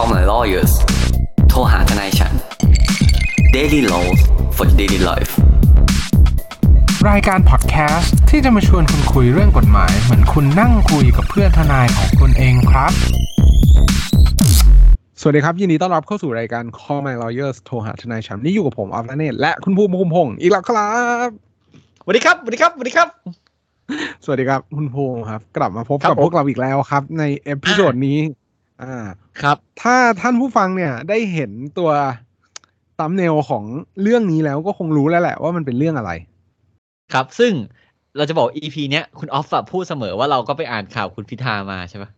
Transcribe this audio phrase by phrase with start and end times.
[0.00, 0.72] Call my lawyers
[1.48, 2.32] โทรหาทนายฉัน
[3.56, 4.20] Daily Laws
[4.56, 5.32] for Daily Life
[7.10, 12.92] รายการพอดแคสต์ที่จะมาชวนคุณคุยเรื่องกฎหมาย เหมือนคุณนั่งคุยกับเพื่อนทนายของคุณเองครับ
[15.20, 20.90] สวัสดีครับ ยินดีต้อนรับเข้าสู่รายการ Call My Lawyers โทรหาทนายฉันนี่อยู่กับผมออฟ เนตและคุณภูมิภูมิพงศ์อีกแล้วครั
[21.26, 21.28] บ
[22.02, 23.08] สวัสดีครับสวัสดีครับสวัสดีครับ
[24.24, 28.18] สวัสดีครับคุณภูมิครับ กลับมาพบครักับบผมพวกเราอีกแล้วครับ ใน episode นี้
[28.82, 28.96] อ่า
[29.40, 31.90] ครับ ถ้าท่านผู้ฟังเนี่ยได้เห็นตัว
[33.00, 33.64] ตัมเนลของ
[34.02, 36.12] เรื่องนี้แล้วก็คงรู้แล้วแหละว่ามันเป็นเรื่องอะไร
[37.12, 37.52] ครับ ซึ่ง
[38.16, 42.10] เราจะบอก EP เนี้ยคุณออฟอะพูดเสมอว่าเราก็ไปอ่านข่าวคุณพิธามาใช่ปะ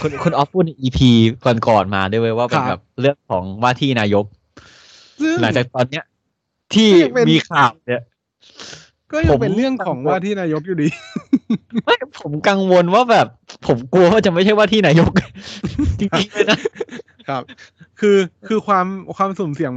[0.00, 0.98] คุณคุณออฟพูดใน EP
[1.44, 4.24] ก่อนๆมาด้วยเวยว่าเป็นครับแบบเรื่องของว่าที่นายก
[5.22, 6.04] ซึ่งหลังจากตอนเนี้ย
[6.74, 8.02] ที่ก็ยังเป็นมีข่าวเนี่ย
[9.12, 10.88] ก็ยังผมเป็นเรื่องของว่าที่นายกอยู่ดี
[11.84, 13.26] ไม่ผมกังวลว่าแบบ
[13.66, 15.73] ผมกลัวว่าจะไม่ใช่ว่าที่นายกจ
[16.18, 16.58] ริงๆเลยนะ
[17.28, 17.42] ครับ
[18.00, 18.16] คือ
[18.48, 19.72] คือความความสุ่มเสี่ยง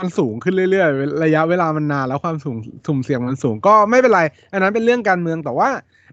[0.00, 4.20] มันสูงขึ้นเรื่อยๆ ระยะเวลามันนานแล้วความสุ่มสุ่มเสี่ยงมันสูงก็ไม่เป็นไร
[4.52, 5.70] อันนั้นเป็นเรื่องการเมืองแต่ว่า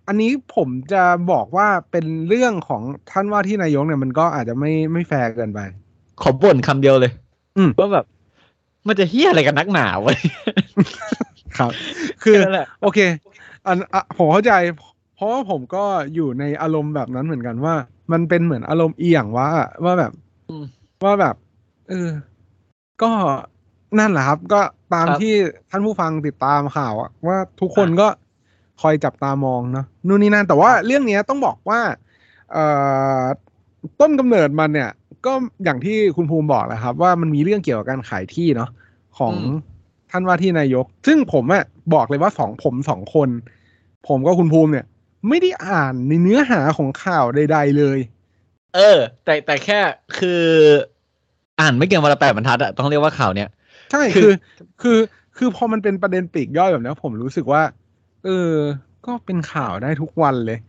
[0.07, 2.81] อันนี้ผมจะบอกว่าเป็นเรื่องของ
[3.11, 5.59] ท่านว่าที่นายกเนี่ยมันก็อาจจะไม่ไม่แฟร์เกินไป
[6.21, 7.11] ขอบ่นคำเดียวเลย
[7.57, 8.05] อืมว่าแบบ
[8.87, 10.17] มันจะเฮี้ยอะไรกันนักหนาวะ
[11.57, 11.71] ครับ
[12.23, 12.99] คือแนั่นแหละโอเค
[13.65, 14.53] อันอะผมเข้าใจ
[15.15, 15.83] เพราะว่าผมก็
[16.15, 17.75] อยู่ในอารมณ์แบบนั้นเหมือนกันว่า
[18.11, 19.49] มันเป็นเหมือนอารมณ์เอียงว่า
[19.83, 20.11] ว่าแบบ
[20.49, 20.65] อืม
[21.03, 21.35] ว่าแบบ
[21.89, 22.09] เออ
[23.01, 23.11] ก็
[23.99, 24.61] นั่นแหละครับ ก็
[24.93, 25.33] ตามครับที่
[25.69, 28.07] ท่านผู้ฟังติดตามข่าวอะว่าทุกคนก็
[28.81, 31.79] คอยจับตามองเนาะนู่นนี่นั่นแต่ว่าเรื่องเนี้ยต้องบอกว่า
[32.51, 32.65] เอ่
[33.19, 33.21] อ
[33.99, 34.91] ต้นกำเนิดมันเนี่ย
[35.25, 38.69] ก็อย่างที่คุณภูมิบอกแหละครับ ว่ามันมีเรื่องเกี่ยวกับการขายที่เนาะ
[39.17, 39.57] ของอืม
[40.11, 41.63] ท่านว่าที่นายก ซึ่งผมอะ
[41.93, 43.29] บอกเลยว่าสองผมสองคน
[44.07, 44.85] ผมก็คุณภูมิเนี่ย
[45.29, 47.99] ไม่ได้อ่านในเนื้อหาของข่าวใด ๆเลย
[48.75, 49.79] เออ แต่แต่แค่
[50.17, 50.43] คือ
[51.59, 53.49] อ่านไม่เกินวันละแปดบรรทัดอะต้องเรียกว่าข่าวเนี้ย
[53.91, 54.33] ใช่คืคืออ
[54.81, 54.99] คือ
[55.37, 57.61] คือพอมันเป็นประเด็นปลีกย่อยแบบเนี้ยผมรู้สึกว่า
[58.25, 58.53] เออ
[59.05, 60.59] ก็เป็นข่าวได้ทุกวันเลย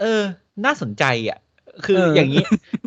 [0.00, 0.22] เออ
[0.64, 1.38] น่าสนใจอะ
[1.84, 2.44] คือเออออย่างนี้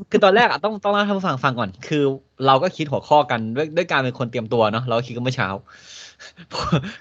[0.10, 2.04] คือตอนแรกอะต้องต้องเล่าให้ท่านผู้ฟังฟังก่อน คือ
[2.46, 5.48] เราก็คิดหัวข้อกันด้วยด้วยการเป็นคนเตรียมตัวเนาะเราก็คิดกันเมื่อเช้า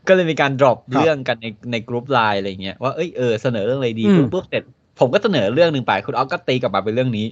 [0.09, 4.63] ก็เลยมีการ drop เรื่องกันในใน group LINE อะไรเงี้ยว่าเอ้ยเออเสนอเรื่องอะไรดีอืมปุ๊บปุ๊บเสร็จ
[5.01, 7.27] ผมก็เสนอเรื่องหนึ่งไปคุณออฟก็ตีกลับมาเป็นเรื่องนี้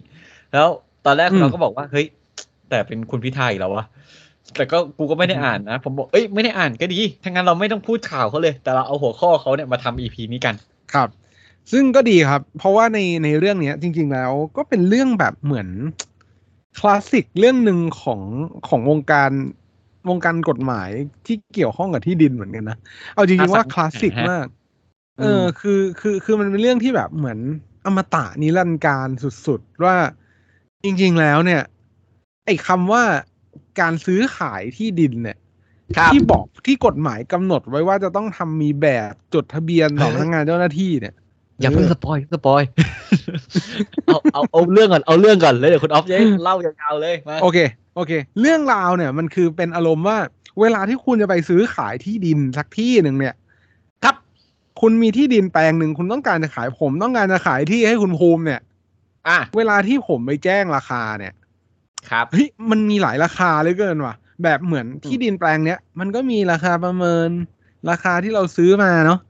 [0.53, 0.69] แล้ว
[1.07, 2.07] ตอนแรกอืมเราก็บอกว่าเฮ้ย
[2.69, 3.85] แต่เป็นคุณพิธาอีกแล้ววะ
[4.57, 10.55] แต่ก็กูก็ไม่ได้อ่านนะ ผมบอกเอ้ยไม่ได้อ่านก็ดีถ้างั้นเราไม่ต้องพูดข่าวเขาเลย แต่เราเอาหัวข้อเขาเนี่ยมาทำ EP นี้กัน
[10.95, 11.09] ครับ
[11.73, 15.69] ซึ่งก็ดีครับ เพราะว่าในในเรื่องเนี้ย จริง ๆ แล้วก็เป็นเรื่องแบบเหมือน
[16.79, 18.21] คลาสสิกเรื่องหนึ่งของ
[18.69, 19.31] ของวงการ
[20.09, 20.89] วงการกฎหมาย
[21.27, 22.77] ที่เกี่ยวข้องกับที่ดินเหมือนกันนะ
[23.15, 24.47] เอาจริงๆว่าคลาสสิกมาก
[25.21, 27.39] เออ คือ คือ คือมันเป็นเรื่องที่แบบเหมือน
[27.87, 29.09] อมตะนิรันดร์การ
[29.47, 29.97] สุดๆ ว่า
[30.85, 31.63] จริงๆแล้วเนี่ย
[32.47, 33.03] ไอ้คำว่า
[33.81, 35.37] การซื้อขายที่ดินเนี่ย
[35.97, 41.15] ครับที่บอกที่กฎหมายกำหนดไว้ว่าจะต้องทำมีแบบจดทะเบียนต่อเฮ้ยพนักงานเจ้าหน้าที่เนี่ย
[41.61, 42.63] อย่าเพิ่งสปอยสปอย
[44.07, 47.59] เอาเอาเอาเรื่องก่อนเอาเรื่องก่อนเลยเดี๋ยวคุณออฟจะได้เล่ายาวๆเลยมาโอเค
[47.95, 50.19] โอเค เรื่องราวเนี่ยมันคือเป็นอารมณ์ว่า
[50.61, 53.35] เวลาที่คุณจะไปซื้อขายที่ดินสักที่หนึ่งเนี่ย
[54.05, 54.17] ครับ
[54.81, 58.61] คุณมีที่ดินแปลงหนึ่งคุณต้องการจะขายผมต้องการจะขายที่ให้คุณภูมิเนี่ย
[59.29, 61.33] อะเวลาที่ผมไปแจ้งราคาเนี่ย
[62.11, 67.29] ครับเฮ้ยมันมีหลายราคาเหลยเกินว่ะ แบบเหมือนที่ดินแปลงเนี้ยมันก็มีราคาประเมิน
[67.91, 69.21] ราคาที่เราซื้อมาเนาะ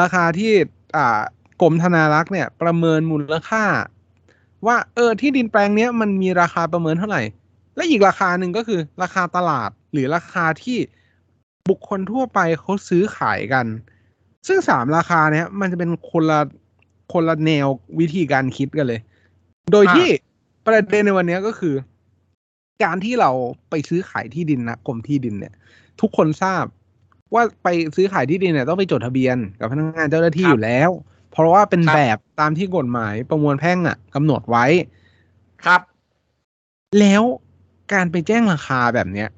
[0.00, 0.52] ราคาที่
[0.96, 1.20] อ่า
[1.62, 3.64] กรมธนารักษ์เนี่ย ประเมินมูลค่า
[4.66, 7.22] ว่าเออที่ดินแปลงเนี้ยมันมีราคาประเมินเท่าไหร่
[7.76, 10.78] และอีกราคาหนึ่งก็คือราคาตลาดหรือราคาที่
[11.68, 13.66] บุคคลทั่วไปเขาซื้อขายกัน
[14.46, 16.40] ซึ่งสามราคาเนี้ยมันจะเป็นคนละ
[17.12, 17.66] คนละแนว
[18.00, 19.00] วิธีการคิดกันเลย
[19.72, 20.08] โดยอ่าที่
[20.64, 21.74] ประเด็นในวันเนี้ยก็คือ
[22.84, 23.30] การที่เรา
[23.70, 25.54] ไปซื้อขายที่ดินนะกรมที่ดินเนี่ย
[26.00, 26.64] ทุกคนทราบ
[27.34, 30.90] ว่าไปซื้อขายที่ดินเนี่ยต้องไปจดทะเบียนกับพนักงานเจ้าหน้าที่อยู่แล้ว
[31.32, 34.64] เพราะว่าเป็นครับแบบตามที่กฎหมายประมวลแพ่งอะกำหนดไว้
[35.64, 35.80] ครับ
[37.00, 37.22] แล้ว
[37.92, 39.28] การไปแจ้งราคาแบบเนี้ย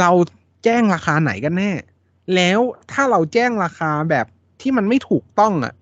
[0.00, 0.10] เรา
[0.64, 1.72] แจ้งราคาไหนกันแน่
[2.34, 2.60] แล้ว
[2.92, 4.26] ถ้าเราแจ้งราคาแบบ
[4.60, 5.74] ที่มันไม่ถูกต้องอะ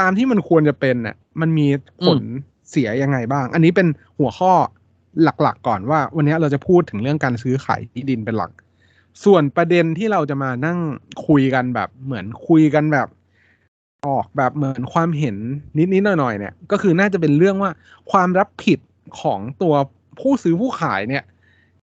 [0.00, 1.66] ตามที่มันควรจะเป็นอะ มันมี
[2.06, 2.20] ผล
[2.70, 3.88] เสียยังไงบ้าง อันนี้เป็น
[4.18, 4.52] หัวข้อ
[5.22, 8.50] หลักๆก่อนว่า วันนี้เราจะพูดถึงเรื่องการซื้อขายที่ดินเป็นหลัก
[9.24, 10.78] ส่วนประเด็นที่เราจะมานั่ง
[11.26, 13.08] คุยกันแบบเหมือนคุยกันแบบ
[14.06, 15.36] ออกแบบเหมือนความเห็น
[15.92, 17.70] นิดๆหน่อยๆเนี่ย ก็คือน่าจะเป็นเรื่องว่า
[18.10, 18.78] ความรับผิด
[19.20, 19.74] ของตัว
[20.20, 21.24] ผู้ซื้อผู้ขายเนี่ย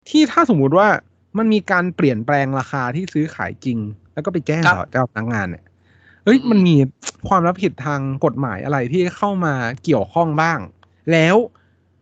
[0.10, 0.88] ที่ถ้าสมมุติว่า
[1.38, 3.78] มันมีการเปลี่ยนแปลงราคาที่ซื้อขายจริง
[4.14, 5.64] แล้วก็ไปแจ้งครับต่อเจ้าพนักงานเนี่ย
[6.24, 6.76] เอ้ยมันมี
[7.28, 9.54] ความรับผิดทางกฎหมายอะไรที่เข้ามา
[9.84, 10.60] เกี่ยวข้องบ้าง
[11.12, 11.36] แล้ว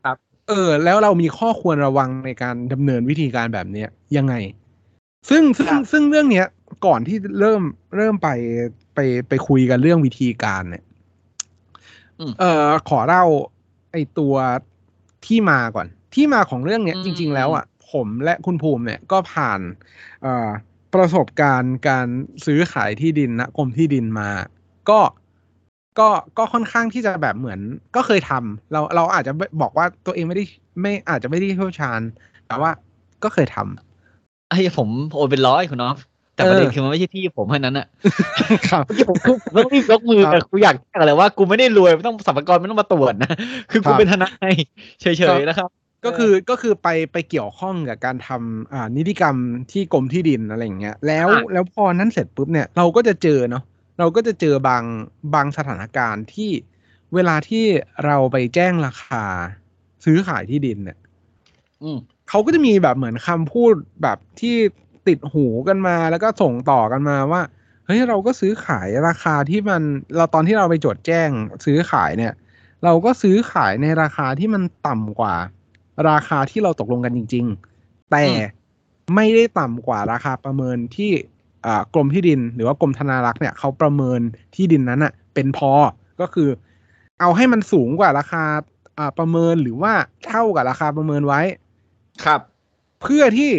[0.06, 4.34] ครับ เออ แล้วเรามีข้อควรระวังในการดำเนินวิธีการแบบเนี้ยยังไง
[5.30, 6.48] ซึ่งซึ่งครับซึ่งเรื่องเนี้ย
[6.86, 7.62] ก่อนที่เริ่ม
[7.96, 8.30] เริ่มไป
[8.96, 9.00] ไป
[9.30, 10.84] ไปคุยกันเรื่องวิธีการเนี่ย
[12.20, 13.24] อืมเออขอเล่า
[13.92, 14.36] ไอตัว
[15.26, 19.60] ที่มาก่อน ที่มาของเรื่องเนี้ยอืมจริง ๆ แล้วอะผมและคุณภูมิเนี่ยก็ผ่าน
[20.22, 20.50] เอ่อ
[20.94, 22.08] ประสบการณ์การ
[22.46, 24.30] ซื้อขายที่ดินนะกรมที่ดินมา
[24.90, 25.00] ก็
[26.00, 27.60] ก็ก็ค่อนข้างที่จะแบบเหมือน
[27.96, 30.44] ก็เคยทำเราเราอาจจะบอกว่าตัวเองไม่ได้
[30.82, 32.02] ไม่อาจจะไม่ได้เชี่ยวชาญ
[32.48, 32.72] แต่ว่า
[33.24, 35.94] ก็เคยทำไอ้ผมโอนเป็นร้อยคุณน้อง
[36.36, 37.88] แต่เออประเด็นคือมันไม่ใช่ที่ผมเท่านั้นอะ
[38.70, 43.32] ครับผมผมต้องรีบยกมือครัแต่บกูอยากแจ้งเลยว่ากูไม่ได้รวยไม่ต้องสรรพากรไม่ต้องมาตรวจนะ
[43.72, 44.54] คือครักูบเป็นทนาย
[45.02, 45.06] เฉ
[45.38, 49.36] ยๆนะครับ ก็คือก็คือไปไปเกี่ยวข้องกับการทำอ่านิติกรรม
[49.72, 53.64] ที่กรมที่ดินอะไรอย่างเงี้ยแล้วอะแล้วพอนั้นเสร็จปุ๊บเนี่ยเราก็จะเจอเนาะ
[54.00, 54.84] เราก็จะเจอบาง
[55.34, 56.52] บางสถานการณ์ที่
[57.14, 57.66] เวลาที่
[58.06, 59.24] เราไปแจ้งราคา
[60.06, 60.98] ซื้อขายที่ดินเนี่ย
[61.84, 61.98] อืม
[62.30, 63.74] เขาก็จะมีแบบเหมือนคำพูด
[64.04, 64.56] แบบที่
[65.08, 67.42] ติดหูกันมา แล้วก็ส่งต่อกันมาว่า
[67.86, 69.82] เฮ้ยเราก็ซื้อขายราคาที่มัน
[70.16, 71.30] เราตอนที่เราไปจดแจ้ง
[71.66, 72.34] ซื้อขายเนี่ย
[72.84, 75.36] เราก็ซื้อขายในราคาที่มันต่ำกว่า
[76.10, 77.46] ราคาที่เราตกลงกันจริง
[77.78, 81.12] ๆ แต่อืมไม่ได้ต่ำกว่าราคาประเมินที่
[81.66, 84.20] อ่ากรมที่ดิน หรือว่ากรมธนารักษ์เนี่ยเขาประเมิน
[84.56, 85.72] ที่ดินนั้นอะเป็นพอ
[86.22, 86.50] ก็คือ
[87.20, 88.44] เอาให้มันสูงกว่าราคา
[88.98, 89.94] อ่าประเมินหรือว่า
[90.28, 91.42] เท่ากับราคาประเมินไว้
[92.26, 92.42] ครับ
[93.02, 93.52] เพื่อที่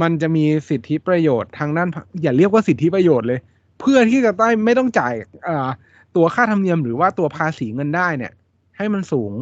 [0.00, 1.88] มันจะมีสิทธิประโยชน์ทางด้าน
[2.22, 3.40] อย่าเรียกว่าสิทธิประโยชน์เลย
[3.80, 5.14] เพื่อที่จะได้ไม่ต้องจ่าย
[5.48, 5.68] อ่า
[6.16, 8.32] ตัวค่าธรรมเนียมหรือว่าตัวภาษีเงินได้เนี่ย
[8.76, 9.32] ให้มันสูง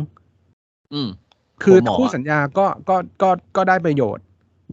[0.92, 1.08] อืม
[1.62, 4.24] คือหัวหมอคู่สัญญาก็ก็ก็ก็ได้ประโยชน์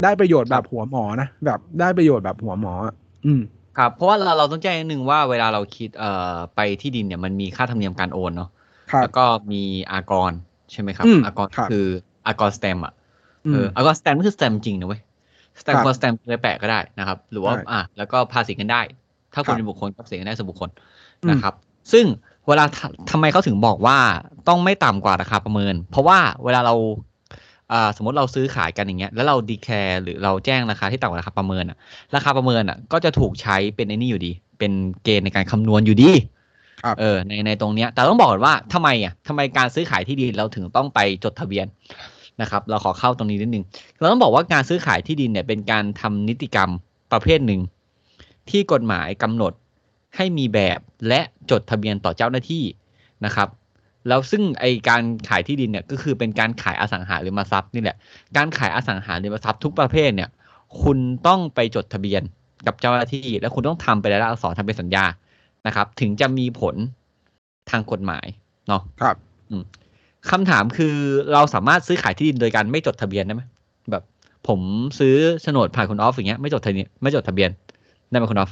[0.03, 2.95] ได้ประโยชน์คแบรับบหัวหมอนะแบบได้ประโยชน์แบบหัวหมออะ
[3.25, 3.41] อืม
[3.77, 8.49] ครับเพราะว่าเราเราต้องแจ้งนิดนึงว่าเวลาเราคิดเอ่อไปที่ดินเนี่ยมันมีค่าธรรมเนียมการโอนเนาะ
[8.91, 10.31] ครับแล้วก็มีอากร
[10.71, 11.85] ใช่ไหมครับอืมอากรครับคือ
[12.27, 12.93] อากรสแตมอะ
[13.45, 18.81] อืมเอออากรแสตมป์ก็คือแสตมป์จริงนะเว้ยแสตมครับคนแสตมป์เลยแปะก็ได้นะครับ หรือว่าใช่อะแล้วก็ภาษีกันได้
[19.33, 20.69] ถ้าคุณครับเป็นบุคคลก็ภาษีกันได้ส่วนบุคคล
[21.23, 21.53] อืมนะครับ
[21.91, 22.05] ซึ่ง
[22.47, 23.97] เวลาทำไมเขาถึงบอกว่า
[24.47, 26.75] ต้องไม่ต่ำกว่าราคาประเมิน เพราะว่าเวลาเรา
[27.71, 31.77] อ่าสมมติเราซื้อขายกันอย่างเงี้ยแล้วเรา declare หรือเราแจ้งราคาที่ต่ำกว่าราคาประเมินอะ
[32.15, 34.71] ราคาประเมินอะก็จะถูกใช้เป็นไอ้นี่อยู่ดี เป็น
[35.03, 36.11] เกณฑ์ในการคำนวณอยู่ดี
[36.83, 41.65] ครับเออในในตรงเนี้ย แต่ต้องบอกก่อนว่าทำไมอะทำไมการซื้อขายที่ดินเราถึงต้องไปจดทะเบียน
[42.41, 43.63] นะครับ เราขอเข้าตรงนี้นิดนึง
[43.99, 46.69] เราต้องบอกว่าการซื้อขายที่ดินเนี่ยเป็นการทำนิติกรรม
[47.11, 47.61] ประเภทหนึ่ง
[48.49, 49.53] ที่กฎหมายกำหนด
[50.15, 51.21] ให้มีแบบและ
[51.51, 52.63] จดทะเบียนต่อเจ้าหน้าที่
[53.25, 53.49] นะครับ
[54.07, 57.97] แล้วซึ่งไอการขายที่ดินเนี่ยก็คือเป็นการขายอสังหาริมทรัพย์นี่แหละ
[58.37, 60.29] การขายอสังหาริมทรัพย์ทุกประเภทเนี่ย
[60.81, 60.97] คุณ
[61.27, 62.21] ต้องไปจดทะเบียน
[62.67, 65.05] กับเจ้าหน้าที่ และคุณต้องทำไปแล้วอักษรทำเป็นสัญญา
[65.67, 66.75] นะครับ ถึงจะมีผล
[67.69, 68.25] ทางกฎหมาย
[68.67, 69.15] เนาะครับ
[70.31, 70.95] คำถามคือ
[71.33, 73.41] เราสามารถซื้อขายที่ดินโดยการไม่จดทะเบียนได้ไหม
[73.91, 74.03] แบบ
[74.47, 74.59] ผม
[74.99, 77.49] ซื้อโฉนดผ่านคุณออฟอย่างเงี้ยไม่จดทะเบียนไม่จดทะเบียน
[78.09, 78.51] ได้ไหมคุณออฟ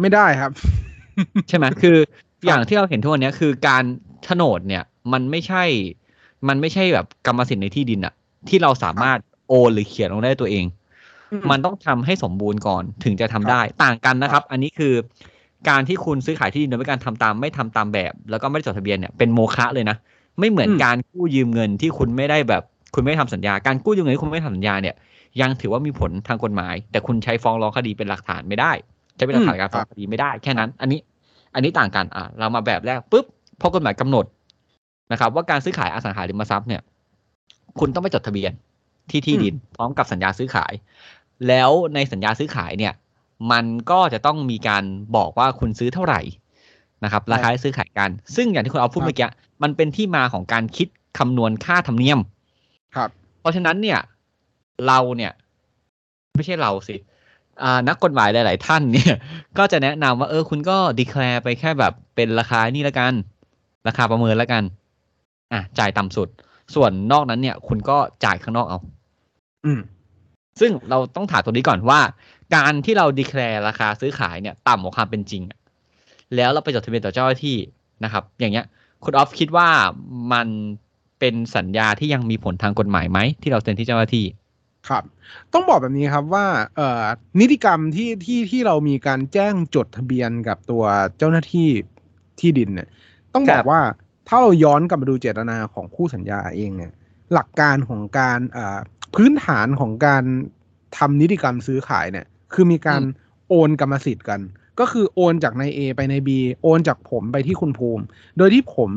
[0.00, 0.52] ไม่ได้ครับ
[1.48, 1.96] ใช่ไหมคือ
[2.46, 3.84] อย่างที่เราเห็นทุกวันเนี้ยคือการ
[4.24, 5.64] โฉนดเนี่ย มันไม่ใช่
[6.48, 8.14] มันไม่ใช่แบบกรรมสิทธิ์ในที่ดินอะ
[8.48, 9.18] ที่เราสามารถ
[9.48, 10.64] โอนหรือเขียนลงได้ตัวเอง
[11.50, 14.94] มันต้องทำให้สมบูรณ์ก่อนถึงจะทำได้ ต่างกันนะครับ อันนี้คือ
[15.68, 19.96] การที่คุณซื้อขายที่ดินโดยไม่การทำตามไม่ทำตามแบบ แล้วก็ไม่ได้จดทะเบียนเนี่ยเป็นโมฆะเลยนะ
[20.38, 22.62] ไม่เหมือนอืมการกู้ยืมเงินที่คุณไม่ได้แบบ
[22.94, 24.94] คุณไม่ทำสัญญา การกู้ยืมเงินที่คุณไม่ทำสัญญาเนี่ย
[25.40, 28.72] ยังถือว่ามีผลทางกฎหมาย แต่คุณใช้ฟ้องร้องคดีเป็นหลักฐานไม่ได้
[29.16, 31.00] ใช้เป็นหลักฐานการฟ้องคดีไม่ได้แค่นั้น อันนี้
[31.54, 33.26] อันนี้ต่างกันอะเรามาแบบแรกปุ๊บ
[33.60, 34.24] พอกฎหมายกำหนด
[35.12, 36.82] นะครับ ว่าการซื้อขายอสังหาริมทรัพย์เนี่ย
[37.78, 38.52] คุณต้องไปจดทะเบียน
[39.10, 40.72] ที่ที่ดินพร้อมกับสัญญาซื้อขาย
[41.48, 42.92] แล้วในสัญญาซื้อขายเนี่ย
[43.52, 44.84] มันก็จะต้องมีการ
[45.16, 46.20] บอกว่าคุณซื้อเท่าไหร่
[47.04, 49.28] นะครับราคาที่ซื้อขายกัน ซึ่งอย่างที่คุณเอาพูดครับเมื่อกี้
[49.62, 50.88] มันเป็นที่มาของการคิด
[51.18, 52.20] คำนวณค่าธรรมเนียม
[52.96, 53.98] ครับ เพราะฉะนั้นเนี่ย
[54.86, 55.32] เราเนี่ย
[56.36, 57.11] ไม่ใช่เราสิอ่า
[57.88, 59.14] นักกฎหมายหลาย ๆ ท่านเนี่ย
[59.58, 63.12] ก็จะแนะนำว่าเออคุณก็ดีแคลร์ไปแค่แบบเป็นราคานี่ละกัน
[63.88, 64.62] ราคาประเมินละกัน
[65.52, 66.28] อะจ่ายต่ำสุด
[66.74, 68.78] ส่วนนอกนั้นเนี่ย คุณก็จ่ายข้างนอกเอา
[69.64, 69.80] อืม
[70.60, 72.00] ซึ่งเราต้องถามตัวนี้ก่อนว่า
[72.54, 75.58] การที่เราดีแคลร์ราคาซื้อขายเนี่ย ต่ำกว่าความเป็นจริงอะ
[76.36, 77.56] แล้วเราไปจดทะเบียนต่อเจ้าหน้าที่
[78.04, 78.66] นะครับ อย่างเงี้ย
[79.04, 79.68] คุณออฟคิดว่า
[80.32, 80.48] มัน
[81.20, 84.24] เป็นสัญญาที่ยังมีผลทางกฎหมายไหมที่เราเซ็นที่เจ้าหน้าที่
[84.88, 85.04] ครับ
[85.52, 86.46] ต้องบอกแบบนี้ครับว่า
[86.76, 87.04] เอ่อ
[87.40, 90.84] นิติกรรมที่ที่ที่เรามีการแจ้งจดทะเบียนกับตัว
[91.18, 91.68] เจ้าหน้าที่
[92.40, 92.88] ที่ดินเนี่ย
[93.34, 93.80] ต้องบอครักบ ว่า
[94.28, 96.92] ถ้าเราย้อนกลับมาดูเจตนาของคู่สัญญาเองเนี่ย
[97.32, 98.78] หลักการของการเอ่อ
[99.14, 100.24] พื้นฐานของการ
[100.98, 103.02] ทำนิติกรรมซื้อขายเนี่ย คือมีการ
[103.48, 104.40] โอนกรรมสิทธิ์กัน
[104.80, 106.30] ก็คือโอนจากนาย A ไปนาย B
[106.62, 108.02] โอนจากผมไปที่คุณภูมิ
[108.38, 108.90] โดยที่ผม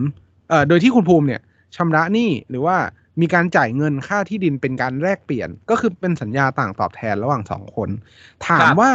[0.50, 1.42] เอ่อโดยที่คุณภูมิเนี่ย
[1.75, 2.77] ชำระหนี้หรือว่า
[3.22, 7.89] มีการจ่ายเงินค่าที่ดินเป็นการแลกเปลี่ยน ก็คือเป็นสัญญาต่างตอบแทนระหว่างสองคน
[8.48, 8.91] ถามว่า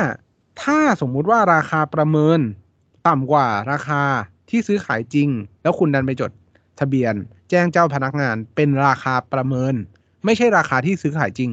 [0.62, 2.40] ถ้าสมมุติว่าราคาประเมิน
[3.08, 4.02] ต่ำกว่าราคา
[4.50, 5.28] ที่ซื้อขายจริง
[5.62, 6.30] แล้วคุณดันไปจด
[6.80, 7.14] ทะเบียน
[7.50, 9.74] แจ้งเจ้าพนักงานเป็นราคาประเมิน
[10.24, 11.50] ไม่ใช่ราคาที่ซื้อขายจริง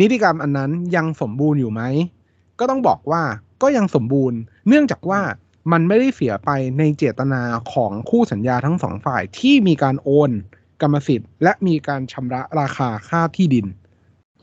[0.00, 1.82] นิติกรรมอันนั้นยังสมบูรณ์อยู่ไหม
[2.58, 3.22] ก็ต้องบอกว่า
[3.62, 5.20] ก็ยังสมบูรณ์ เนื่องจากว่า
[5.72, 7.42] มันไม่ได้เสียไปในเจตนา
[7.72, 10.30] ของคู่สัญญาทั้งสองฝ่ายที่มีการโอน
[10.82, 13.66] กรรมสิทธิ์ และมีการชำระราคาค่าที่ดิน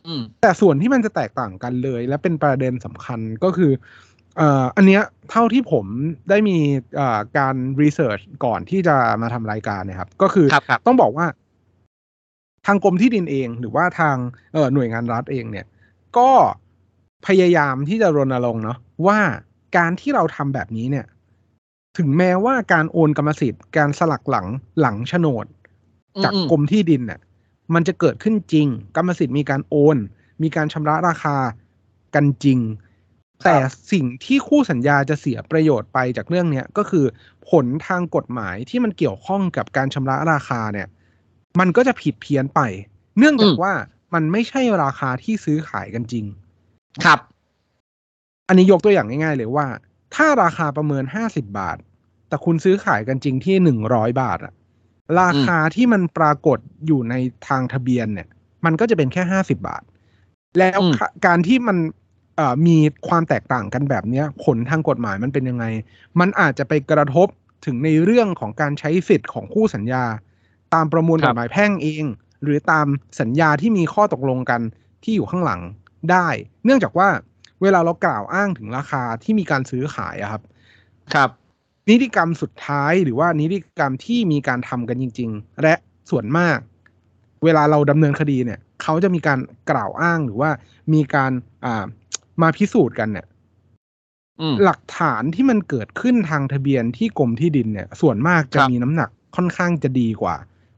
[0.08, 3.72] อืมแต่ส่วนที่มันจะแตกต่างกันเลย และเป็นประเด็นสำคัญก็คือ
[4.38, 5.02] เอ่ออันเนี้ย
[5.32, 5.86] เท่าที่ผม
[6.30, 6.58] ได้มี
[6.96, 11.26] เอ่อการรีเสิร์ชก่อนที่จะมาทำรายการเนะครับ ก็คือครับครับต้องบอกว่า
[12.66, 14.16] ทางกรมที่ดินเอง หรือว่าทาง
[14.54, 15.66] เอ่อหน่วยงานรัฐเองเนี่ย
[16.18, 16.30] ก็
[17.28, 18.78] พยายามที่จะรณรงค์เนาะ
[19.08, 19.20] ว่า
[19.78, 21.06] การที่เราทำแบบนี้เนี่ย
[21.98, 24.48] ถึงแม้ว่าการโอนกรรมสิทธิ์ การสลักหลัง
[24.80, 25.46] หลังโฉนด
[26.24, 27.20] จากอืมกรมที่ดินเนี่ย
[27.74, 29.98] มันจะเกิดขึ้นจริง กรรมสิทธิ์มีการโอน
[30.44, 31.38] มีการชำระราคา
[32.16, 32.60] กันจริง
[33.44, 33.56] แต่
[33.92, 37.06] สิ่งที่คู่สัญญาจะเสียประโยชน์ไปจากเรื่องเนี้ยก็คือ
[37.50, 40.88] ผลทางกฎหมายที่มันเกี่ยวข้องกับการชำระราคาเนี่ย
[41.60, 42.60] มันก็จะผิดเพี้ยนไป
[43.18, 43.74] เนื่องจากอืมว่า
[44.14, 46.26] มันไม่ใช่ราคาที่ซื้อขายกันจริง
[47.06, 47.20] ครับ
[48.48, 49.68] อันนี้ยกตัวอย่างง่ายๆเลยว่า
[50.16, 51.78] ถ้าราคาประเมินห้าสิบบาท
[52.28, 54.54] แต่คุณซื้อขายกันจริงที่หนึ่งร้อยบาทอะ
[55.22, 57.14] ราคาที่มันปรากฏอยู่ใน
[57.48, 58.28] ทางทะเบียนเนี่ย
[58.66, 59.84] มันก็จะเป็นแค่ห้าสิบาท
[60.60, 61.78] แล้วอืมค่ะการที่มัน
[62.36, 65.66] เอ่อมีความแตกต่างกันแบบเนี้ยผลทางกฎหมายมันเป็นยังไง
[66.20, 67.28] มันอาจจะไปกระทบ
[67.66, 70.04] ถึงในเรื่องของการใช้สิทธิ์ของคู่สัญญา
[70.74, 72.06] ตามประมวลกฎหมายแพ่งเอง
[72.44, 72.88] หรือตาม
[73.20, 74.62] สัญญาที่มีข้อตกลงกัน
[75.04, 75.62] ที่อยู่ข้างหลัง
[76.12, 76.28] ได้
[76.66, 77.10] เนื่องจากว่า
[77.62, 80.42] เวลาเรากล่าวอ้างถึงราคาที่มีการซื้อขายอะครับ
[81.14, 81.30] ครับ
[81.90, 85.74] นิติกรรมสุดท้ายหรือว่านิติกรรมที่มีการทำกันจริง ๆ และ
[86.10, 86.58] ส่วนมาก
[87.44, 89.40] เวลาเราดำเนินคดีเนี่ย เขาจะมีการ
[89.70, 90.50] กล่าวอ้างหรือว่า
[90.94, 91.32] มีการ
[91.66, 91.86] อ่า
[92.42, 93.26] มาพิสูจน์กันเนี่ย
[94.42, 100.36] อืมหลักฐานที่มันเกิดขึ้นทางทะเบียนที่กรมที่ดินเนี่ย ส่วนมากจะครับมีน้ำหนักค่อนข้างจะดีกว่า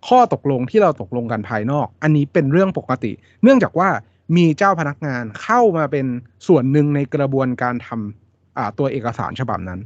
[0.08, 3.12] ข้อตกลงที่เราตกลงกันภายนอก อันนี้เป็นเรื่องปกติ
[3.44, 3.90] เนื่องจากว่า
[4.38, 6.06] มีเจ้าพนักงานเข้ามาเป็น
[6.48, 9.80] ส่วนหนึ่งในกระบวนการทำอ่าตัวเอกสารฉบับนั้น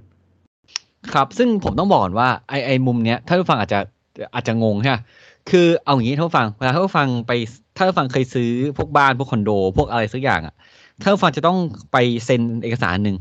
[1.14, 3.80] ครับ ซึ่งผมต้องบอกก่อนว่าไอไอมุมเนี้ยถ้าผู้ฟังอาจจะ
[4.34, 4.98] อาจจะงงใช่ไหม
[5.50, 7.32] คือเอาอย่างนี้ท่านผู้ฟังเวลาท่านผู้ฟังไป
[7.78, 10.54] ถ้าท่านผู้ฟังเคยซื้อพวกบ้านพวกคอนโด พวกอะไรสักอย่างอะ
[11.02, 11.58] ท่านผู้ฟังจะต้อง
[11.92, 13.18] ไปเซ็นเอกสารหนึ่ง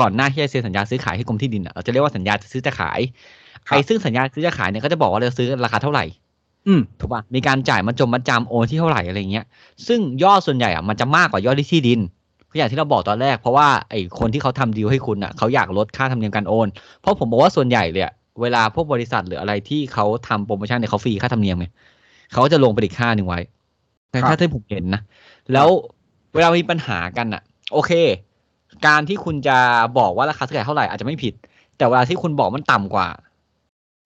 [0.00, 3.00] ก่อนหน้าที่จะเซ็นสัญญาซื้อขายให้กรมที่ดินอะเราจะเรียกว่าสัญญาจะซื้อจะขาย
[3.68, 6.04] ครับไอ้ซึ่งสัญญาซื้อจะขายเนี่ยก็จะบอกว่าเราซื้อราคาเท่าไหร่
[6.66, 9.44] อืมถูกป่ะมีการจ่ายมาจมมาจำโอนที่เท่าไหร่อะไรเงี้ย
[9.86, 12.10] ซึ่งยอดส่วนใหญ่อะมันจะมากกว่ายอดที่ที่ดินเพราะ
[12.56, 16.68] อย่างที่เราบอกตอนแรกเพราะว่าไอ้คนที่เขาทำดีลให้คุณอะเขาอยากลดค่าธรรมเนียมการโอน
[17.00, 21.66] เพราะผมบอกว่าส่วนใหญ่เลยอะเวลาพวกบริษัทหรืออะไรที่เขาทำโปรโมชั่นเนี่ยเขาฟรีค่าธรรมเนียมไง
[22.32, 23.40] เขาก็จะลงไปอีกค่าหนึ่งไว้
[24.10, 25.02] แต่ครัถ้าบที่ผมเห็นนะ
[25.52, 25.68] แล้ว
[26.34, 27.92] เวลามีปัญหากันอะ โอเค
[28.86, 29.58] การที่คุณจะ
[29.98, 31.34] บอกว่าราคาซื้อขายเท่าไหร่อาจจะไม่ผิด
[31.76, 33.08] แต่เวลาที่คุณบอกมันต่ำกว่า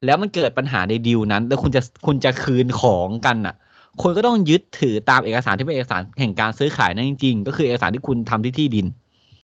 [0.05, 3.55] แล้วมันเกิดปัญหาในดีลนั้น แล้วคุณจะคุณจะคืนของกันอะ
[4.03, 8.87] คุณก็ต้องยึดถือตามเอกสารที่เป็นเอกสารแห่งการซื้อขายนั่นจริงๆ ก็คือเอกสารที่คุณทำที่ที่ดิน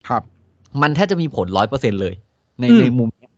[0.08, 0.22] ครับ
[0.82, 2.14] มันแทบจะมีผลร้อยเปอร์เซ็นเลย
[2.60, 3.32] ในอืมในมุมเนี้ย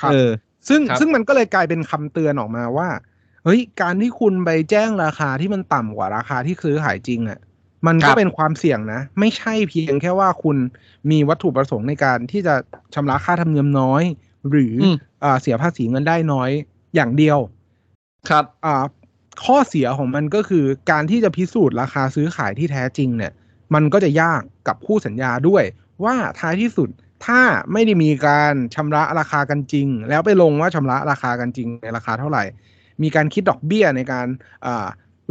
[0.00, 0.30] ครับเออ
[0.68, 2.88] ซึ่งครับซึ่งมันก็เลยกลายเป็นคำเตือนออกมาว่า
[3.44, 7.38] เฮ้ย การที่คุณไปแจ้งราคาที่มันต่ำกว่าราคาที่ซื้อขายจริงอะ่ะ
[7.86, 10.56] มันครัก็บเป็นความเสี่ยงนะ ไม่ใช่เพียงแค่ว่าคุณ
[11.10, 12.54] มีวัตถุประสงค์ในการที่จะ
[12.94, 14.02] ชำระค่าธรรมเนียมน้อย
[14.50, 16.50] หรืออมอ่าเสียภาษีเงินได้น้อย
[16.94, 17.38] อย่างเดียว
[18.28, 18.74] ครับ อ่า
[19.44, 23.32] ข้อเสียของมันก็คือการที่จะพิสูจน์ราคาซื้อขายที่แท้จริงเนี่ย
[23.74, 25.64] มันก็จะยากกับคู่สัญญาด้วย
[26.04, 26.88] ว่าท้ายที่สุด
[27.26, 27.40] ถ้า
[27.72, 32.44] ไม่ได้มีการชำระราคากันจริง แล้วไปลงว่าชำระราคากันจริงในราคาเท่าไหร่
[33.02, 34.26] มีการคิดดอกเบี้ยในการ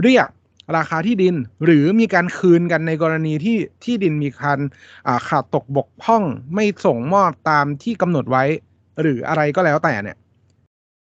[0.01, 0.27] เรียก
[0.77, 1.35] ราคาที่ดิน
[1.65, 4.59] หรือมีการคืนกันในกรณีที่ที่ดินมีการ
[5.27, 6.23] ขาดตกบกพร่อง
[6.53, 8.43] ไม่ส่งมอบตามที่กำหนดไว้
[9.01, 10.17] หรืออะไรก็แล้วแต่เนี่ย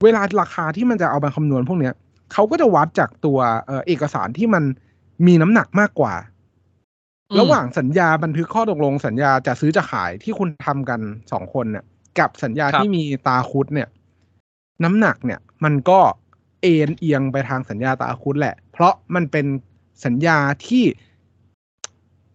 [0.03, 1.93] เวลาราคาที่มันจะเอามาคำนวณพวกเนี้ย
[2.33, 4.63] เขาก็จะวัดจากตัวเอ่อเอกสารที่มัน
[5.27, 6.13] มีน้ำหนักมากกว่า
[7.31, 10.99] อืมระหว่างสัญญาบันทึกข้อตกลงสัญญาจะซื้อจะขายที่คุณทำกัน
[11.31, 11.85] สองคนเนี่ย
[12.19, 13.89] กับสัญญาครับที่มีตาคุดเนี่ย
[14.83, 15.99] น้ำหนักเนี่ย มันก็
[16.61, 19.45] เอ็นเอียงไปทางสัญญาตาคุดแหละ เพราะมันเป็น
[20.05, 20.83] สัญญาที่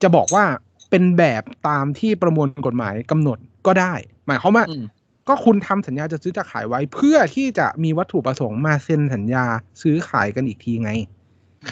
[0.03, 0.45] จะบอกว่า
[0.91, 3.93] เป็นแบบตามที่ประมวลกฎหมายกำหนดก็ได้
[4.27, 4.85] หมายความว่าอืม
[5.29, 9.45] ก็คุณทำสัญญาจะซื้อจะขายไว้ เพื่อที่จะมีวัตถุประสงค์มาเซ็นสัญญา
[9.83, 10.91] ซื้อขายกันอีกทีไง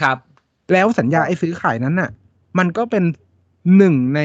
[0.01, 0.17] ครับ
[0.73, 2.09] แล้วสัญญาไอ้ซื้อขายนั้นน่ะ
[2.57, 3.03] มันก็เป็น
[3.77, 4.21] หนึ่งใน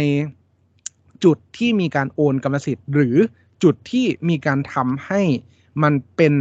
[1.25, 3.17] จุดที่มีการโอนกรรมสิทธิ์ หรือ
[3.63, 5.21] จุดที่มีการทำให้
[5.83, 6.35] มันเป็น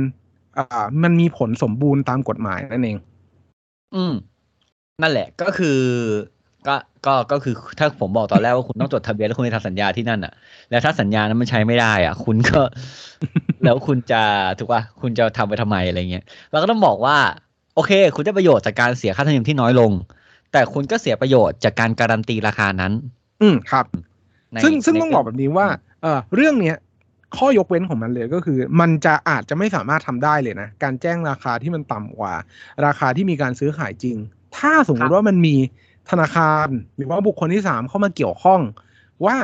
[0.58, 2.98] อ่ามันมีผลสมบูรณ์ตามกฎหมายนั่นเอง
[3.96, 4.14] อืม
[5.02, 5.80] นั่นแหละก็คือ
[6.68, 10.34] ก็ก็ก็คือถ้าผมบอกตอนแรกว่าคุณต้องจดทะเบียนแล้วคุณไปทำสัญญาที่นั่นอะ
[10.70, 12.62] แล้วถ้าสัญญานั้นมันใช้ไม่ได้ อะ คุณก็
[13.64, 14.22] แล้วคุณจะ
[14.58, 17.18] ถูกป่ะคุณจะทำไปทำไมอะไรเงี้ยเราก็ต้องบอกว่า
[17.76, 19.92] โอเค คุณได้ประโยชน์จากการเสียค่าธรรมเนียมที่น้อยลง
[20.52, 22.92] แต่คุณก็เสียประโยชน์จากการการันตีราคานั้น
[23.42, 23.86] อืมครับ
[24.52, 25.68] ในซึ่งซึ่งในต้องบอกแบบนี้ว่า
[26.02, 26.78] เออเรื่องเนี้ย
[27.38, 32.34] ข้อยกเว้นของมันเลยก็คือ มันจะอาจจะไม่สามารถทำได้เลยนะ การแจ้งราคาที่มันต่ำกว่า
[32.86, 34.18] ราคาที่มีการซื้อขายจริง
[34.58, 35.56] ถ้าสมมติว่ามันมี
[36.12, 36.68] ธนาคาร
[36.98, 38.62] หรือว่าบุคคลที่สามเข้ามาเกี่ยวข้อง
[39.26, 39.38] ว่า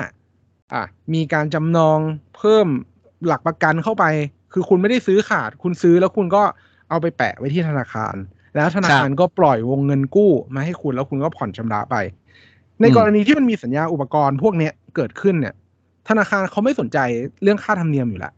[0.73, 1.99] อะมีการจำนอง
[2.37, 2.67] เพิ่ม
[3.25, 4.05] หลักประกันเข้าไป
[4.53, 6.43] คือคุณไม่ได้ซื้อขาด คุณซื้อแล้วคุณก็
[6.89, 8.15] เอาไปแปะไว้ที่ธนาคาร
[8.55, 11.95] แล้วธนาคารก็ปล่อยวงเงินกู้มาให้คุณแล้วคุณก็ผ่อนชำระไป
[12.81, 15.53] ในกรณีที่มันมีสัญญาอุปกรณ์พวกเนี้ยเกิดขึ้นเนี่ย
[16.09, 16.97] ธนาคารเขาไม่สนใจ
[17.43, 18.33] เรื่องค่าธรรมเนียมอยู่แล้ว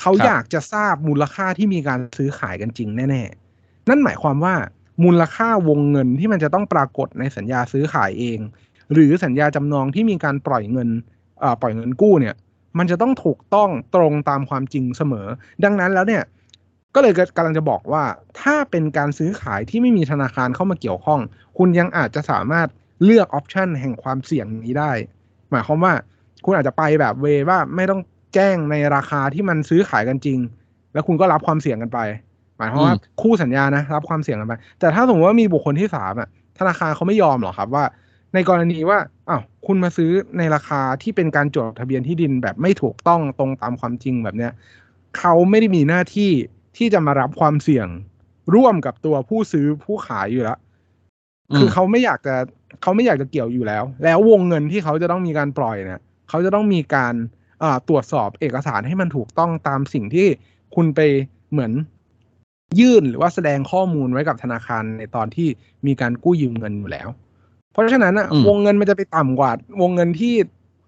[0.00, 3.22] เขาอยากจะทราบมูลค่าที่มีการซื้อขายกันจริงแน่
[3.56, 4.54] ๆ นั่นหมายความว่า
[5.04, 8.38] มูลค่าวงเงินที่มันจะต้องปรากฏในสัญญาซื้อขายเอง
[8.92, 10.88] หรือสัญญาจำนองที่มีการปล่อยเงิน
[11.60, 12.34] ปล่อยเงินกู้เนี่ย
[12.78, 15.26] มันจะต้องถูกต้องตรงตามความจริงเสมอ
[15.64, 16.22] ดังนั้นแล้วเนี่ย
[16.94, 18.04] ก็เลยกำลังจะบอกว่า
[18.40, 21.20] ถ้าเป็นการซื้อขายที่ไม่มีธนาคารเข้ามาเกี่ยวข้อง
[21.58, 22.68] คุณยังอาจจะสามารถ
[23.04, 24.92] เลือกออปชันแห่งความเสี่ยงนี้ได้
[25.50, 25.92] หมายความว่า
[26.44, 28.00] คุณอาจจะไปแบบเวว่าไม่ต้อง
[28.34, 30.38] แจ้งในราคาที่มันซื้อขายกันจริง
[30.92, 31.98] แล้วคุณก็รับความเสี่ยงกันไป
[32.58, 37.84] หมายความว่าอืมคู่สัญญานะรับความเสี่ยงกันไป แต่ถ้าสมมติว่ามีบุคคลที่สามอะธนาคารเขาไม่ยอมหรอกครับว่า
[38.34, 38.98] ในกรณีว่า
[39.28, 44.52] อ้าวคุณมาซื้อในราคาที่เป็นการจดทะเบียนที่ดินแบบไม่ถูกต้องตรงตามความจริงแบบเนี้ย
[45.18, 46.30] เขาไม่ได้มีหน้าที่
[46.76, 47.88] ที่จะมารับความเสี่ยง
[48.54, 50.58] ร่วมกับตัวผู้ซื้อผู้ขายอยู่แล้ว
[51.58, 52.34] คือเขาไม่อยากจะ
[52.82, 57.14] เขาไม่อยากจะเกี่ยวอยู่แล้ว แล้ววงเงินที่เขาจะต้องมีการปล่อยเนี่ยเขาจะต้องมีการ
[57.62, 60.26] อ่าตรวจสอบเอกสารให้มันถูกต้องตามสิ่งที่
[60.74, 61.00] คุณไป
[61.50, 61.72] เหมือน
[62.80, 65.48] ยื่นหรือว่าแสดงข้อมูลไว้กับธนาคารในตอนที่
[65.86, 67.08] มีการกู้ยืมเงินอยู่แล้ว
[67.72, 69.52] เพราะฉะนั้นอะอืมวงเงินมันจะไปต่ำกว่า
[69.82, 70.34] วงเงินที่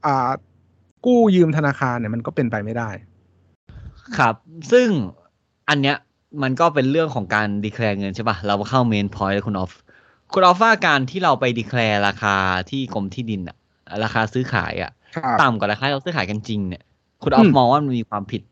[0.06, 0.30] อ่า
[1.06, 2.90] กู้ยืมธนาคารเนี่ยมันก็เป็นไปไม่ได้
[4.18, 4.34] ครับ
[4.72, 4.88] ซึ่ง
[5.68, 5.96] อันเนี้ย
[6.42, 9.72] มันก็เป็นเรื่องของการ declare เงินใช่ปะเราเข้า main point คุณออฟ
[10.32, 12.36] คุณออฟว่าการที่เราไป declare ราคา
[12.70, 13.56] ที่กรมที่ดินอะ
[14.04, 16.82] ราคาซื้อขายอะครับต่ำกว่าราคาที่เราซื้อขายกันจริงเนี่ย
[17.22, 18.42] คุณออฟอืมมองว่ามันมีความผิด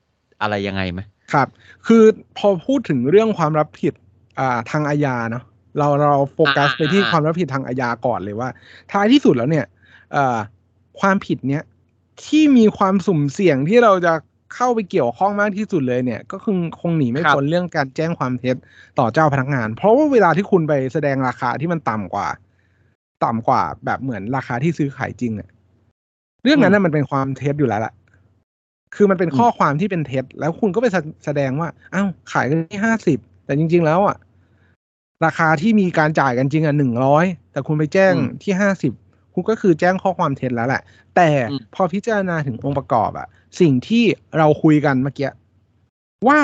[0.43, 1.01] อะไรยังไงไหม
[1.33, 1.49] ครับ
[1.87, 2.03] คือ
[2.39, 3.95] พอพูดถึงเรื่องความรับผิด
[4.39, 5.45] อ่าทางอาญาเนาะ
[5.79, 8.49] เราเราโฟกัสอ่าไปที่อ่าความรับผิดทางอาญาก่อนเลยว่า
[8.93, 9.65] ท้ายที่สุดแล้วเนี่ย
[10.13, 10.39] เอ่อ
[11.01, 11.63] ความผิดเนี้ย
[12.25, 14.15] ที่มีความสุ่มเสี่ยงที่เราจะ
[14.55, 18.57] เข้าไปเกี่ยวข้องมากที่สุดเลยเนี่ย ก็คือคงหนีไม่พ้นเรื่องการแจ้งความเท็จ
[18.99, 22.29] ต่อเจ้าพนักงาน เพราะว่าเวลาที่คุณไปแสดงราคาที่มันต่ำกว่า
[23.25, 25.49] ต่ำกว่าแบบเหมือนราคาที่ซื้อขายจริงอะ
[26.43, 27.93] เรื่องนั้นน่ะมันเป็นความเท็จอยู่แล้วล่ะ
[28.97, 34.17] คือมันเป็นข้อความที่เป็นเท็จ แล้วคุณก็ไปแสแสดงว่าอ้าวขายกันที่ห้าสิบแต่จริง ๆ แล้วอะ
[35.25, 38.93] ราคาที่มีการจ่ายกันจริงอะหนึ่งร้อยแต่คุณไปแจ้งอืมที่ห้าสิบ
[39.35, 40.83] คุณก็คือแจ้งข้อความเท็จแล้วแหละ
[41.17, 43.27] แต่อืมพอพิจารณาถึงองค์ประกอบอะ
[43.61, 44.05] สิ่งที่
[44.39, 45.31] เราคุยกันเมื่อกี้
[46.29, 46.41] ว่า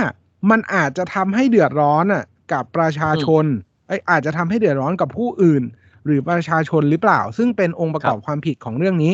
[0.51, 3.45] มันอาจจะทำให้เดือดร้อนอะ กับประชาชน
[3.87, 5.63] เอ้ยอาจจะทำให้เดือดร้อนกับผู้อื่น
[6.07, 9.13] หรือประชาชนหรือเปล่า ซึ่งเป็นองค์ประกอบความผิดของเรื่องนี้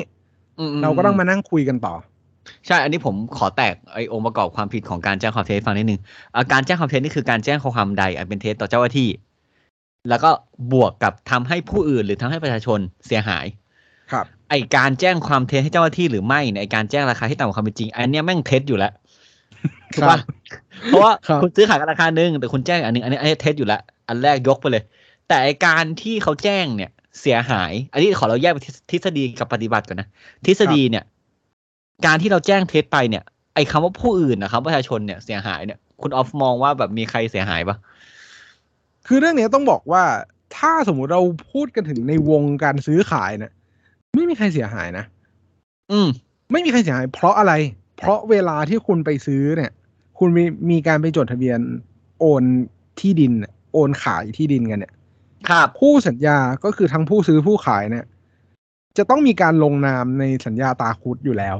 [0.59, 1.95] อืมเราก็ต้องมานั่งคุยกันต่อ
[2.67, 6.01] ใช่ อันนี้ผมขอแตกไอองค์ประกอบความผิดของการแจ้งความเท็จให้ฟังนิดนึง
[6.35, 9.09] อ่าการแจ้งความเท็จนี่คือการแจ้งข้อความใดอันเป็นเท็จต่อเจ้าหน้าที่
[10.09, 10.31] แล้วก็
[10.73, 13.47] บวกกับทำให้ผู้อื่นหรือทำให้ประชาชนเสียหาย
[14.13, 18.93] ครับ ไอการแจ้งความเท็จให้เจ้าหน้าที่หรือไม่เนี่ยไอการแจ้งราคาที่ต่ำกว่าความเป็นจริง อันเนี้ยแม่งเท็จอยู่แล้ว
[19.95, 20.19] ถูกปะ
[20.87, 24.83] เพราะว่าครับคุณซื้อขายกันราคาหนึ่งแต่คุณแจ้งอันหนึงอันนี้อันนี้เท็จอยู่แล้วอันแรกยกไปเลย
[25.29, 30.09] แต่ไอการที่เขาแจ้งเนี่ยเสียหาย อันนี้ขอเราแยกไปทฤทฤษฎีกับปฏิบัติก่อนนะ
[30.47, 31.05] ทฤษฎีเนี่ย
[32.07, 37.77] การที่เราแจ้งเท็จไปเนี่ย ไอ้คำว่าผู้อื่นนะครับประชาชนเนี่ยเสียหายเนี่ย คุณออฟมองว่าแบบมีใครเสียหายปะ
[39.07, 40.03] คือเรื่องเนี้ยต้องบอกว่า
[40.57, 43.53] ถ้าสมมุติเราพูดกันถึงในวงการซื้อขายเนี่ย
[44.15, 45.05] ไม่มีใครเสียหายนะ
[45.93, 46.09] อืม
[46.53, 47.53] ไม่มีใครเสียหาย เพราะอะไร
[47.99, 49.73] เพราะเวลาที่คุณไปซื้อเนี่ย
[50.19, 51.59] คุณมีมีการไปจดทะเบียน
[52.21, 52.43] โอน
[53.01, 54.93] ที่ดินน่ะโอนขายที่ดินกันเนี่ย
[55.51, 58.05] ครับคู่สัญญาก็คือทั้งผู้ซื้อผู้ขายเนี่ย
[58.97, 61.57] จะต้องมีการลงนามในสัญญาตาคุดอยู่แล้ว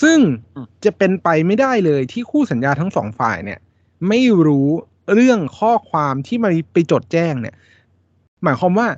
[0.00, 0.18] ซึ่ง
[0.56, 3.60] อืมจะเป็นไปไม่ได้เลยที่คู่สัญญาทั้งสองฝ่ายเนี่ย
[4.08, 4.68] ไม่รู้
[5.14, 7.56] เรื่องข้อความที่มาไปจดแจ้งเนี่ย
[8.42, 8.88] หมายความว่า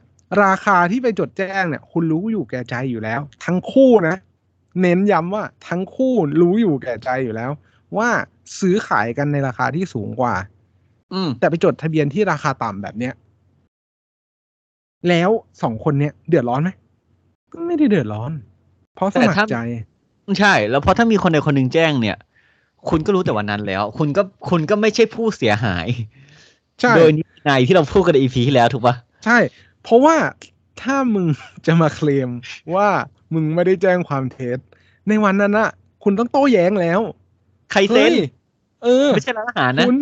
[0.45, 4.17] ราคาที่ไปจดแจ้งเนี่ย คุณรู้อยู่แก่ใจอยู่แล้ว ทั้งคู่นะ
[4.81, 7.51] เน้นย้ำว่าทั้งคู่รู้อยู่แก่ใจอยู่แล้ว
[7.97, 8.09] ว่า
[8.61, 10.35] ซื้อขายกันในราคาที่สูงกว่า
[11.15, 13.15] อืมแต่ไปจดทะเบียนที่ราคาต่ำแบบเนี้ย
[15.09, 15.31] แล้ว
[15.63, 16.71] สองคนเนี้ยเดือดร้อนไหม
[17.53, 18.33] ก็ไม่ได้เดือดร้อน
[18.95, 19.59] เพราะสมัคแต่ถ้ารใจ
[20.39, 22.17] ใช่ แล้วเพราะถ้ามีคนใดคนหนึ่งแจ้งเนี่ย
[22.89, 25.87] คุณก็รู้แต่วันนั้นแล้ว คุณก็คุณก็ไม่ใช่ผู้เสียหาย
[26.81, 27.23] ใช่ โดยนิ
[27.59, 29.39] ยที่เราพูดกันในอีพีที่แล้วถูกปะใช่
[29.83, 30.17] เพราะว่า
[30.83, 31.27] ถ้ามึง
[31.67, 32.29] จะมาเคลม
[32.75, 32.89] ว่า
[33.35, 34.59] มึงไม่ได้แจ้งความเท็จ
[35.09, 35.71] ในวันนั้นน่ะ
[36.05, 37.01] คุณต้องโต้แย้งแล้ว
[37.73, 38.17] ใครเซ็นฮ้ย
[38.85, 39.99] เออ ไม่ใช่ร้านอาหารนะคุณ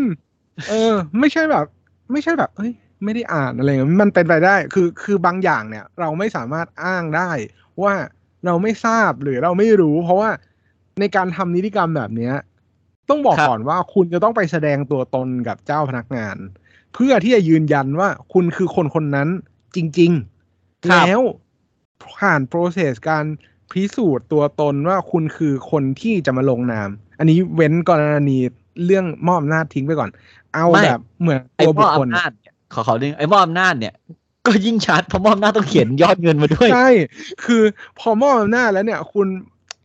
[0.69, 1.67] เออ ไม่ใช่แบบ
[2.13, 2.73] ไม่ใช่แบบเอ้ย
[3.05, 7.31] ไม่ได้อ่านอะไรเงี้ยมันเป็นไปได้ คือคือบางอย่างเนี่ย เราไม่สามารถอ้างได้
[7.83, 7.95] ว่า
[8.46, 10.31] เราไม่ทราบหรือเราไม่รู้ เพราะว่า
[11.00, 12.35] ในการทำนิติกรรมแบบเนี้ย
[13.09, 16.37] ต้องบอกครับก่อนว่าคุณจะต้องไปแสดงตัวตนกับเจ้าพนักงาน
[16.94, 19.28] เพื่อที่จะยืนยันว่าคุณคือคนคนนั้น
[19.76, 21.20] จริงๆครับแล้ว
[22.18, 23.24] ผ่านโปรเซสการ
[23.72, 28.38] พิสูจน์ตัวตนว่าคุณคือคนที่จะมาลงนาม อันนี้เว้นกรณี
[28.85, 30.11] เรื่องมอบอำนาจทิ้งไปก่อน
[30.55, 33.94] เอาไม่แบบเหมือนไอ้ตัวมบุอคบคลอำนาจเนี่ยขอเขาดึงไอ้มอบอำนาจเนี่ย
[34.46, 36.90] ก็ยิ่งชัดเพราะมอบอำนาจต้องเขียนยอดเงินมาด้วย ใช่
[37.44, 37.62] คือ
[37.98, 39.26] พอมอบอำนาจแล้วเนี่ย คุณ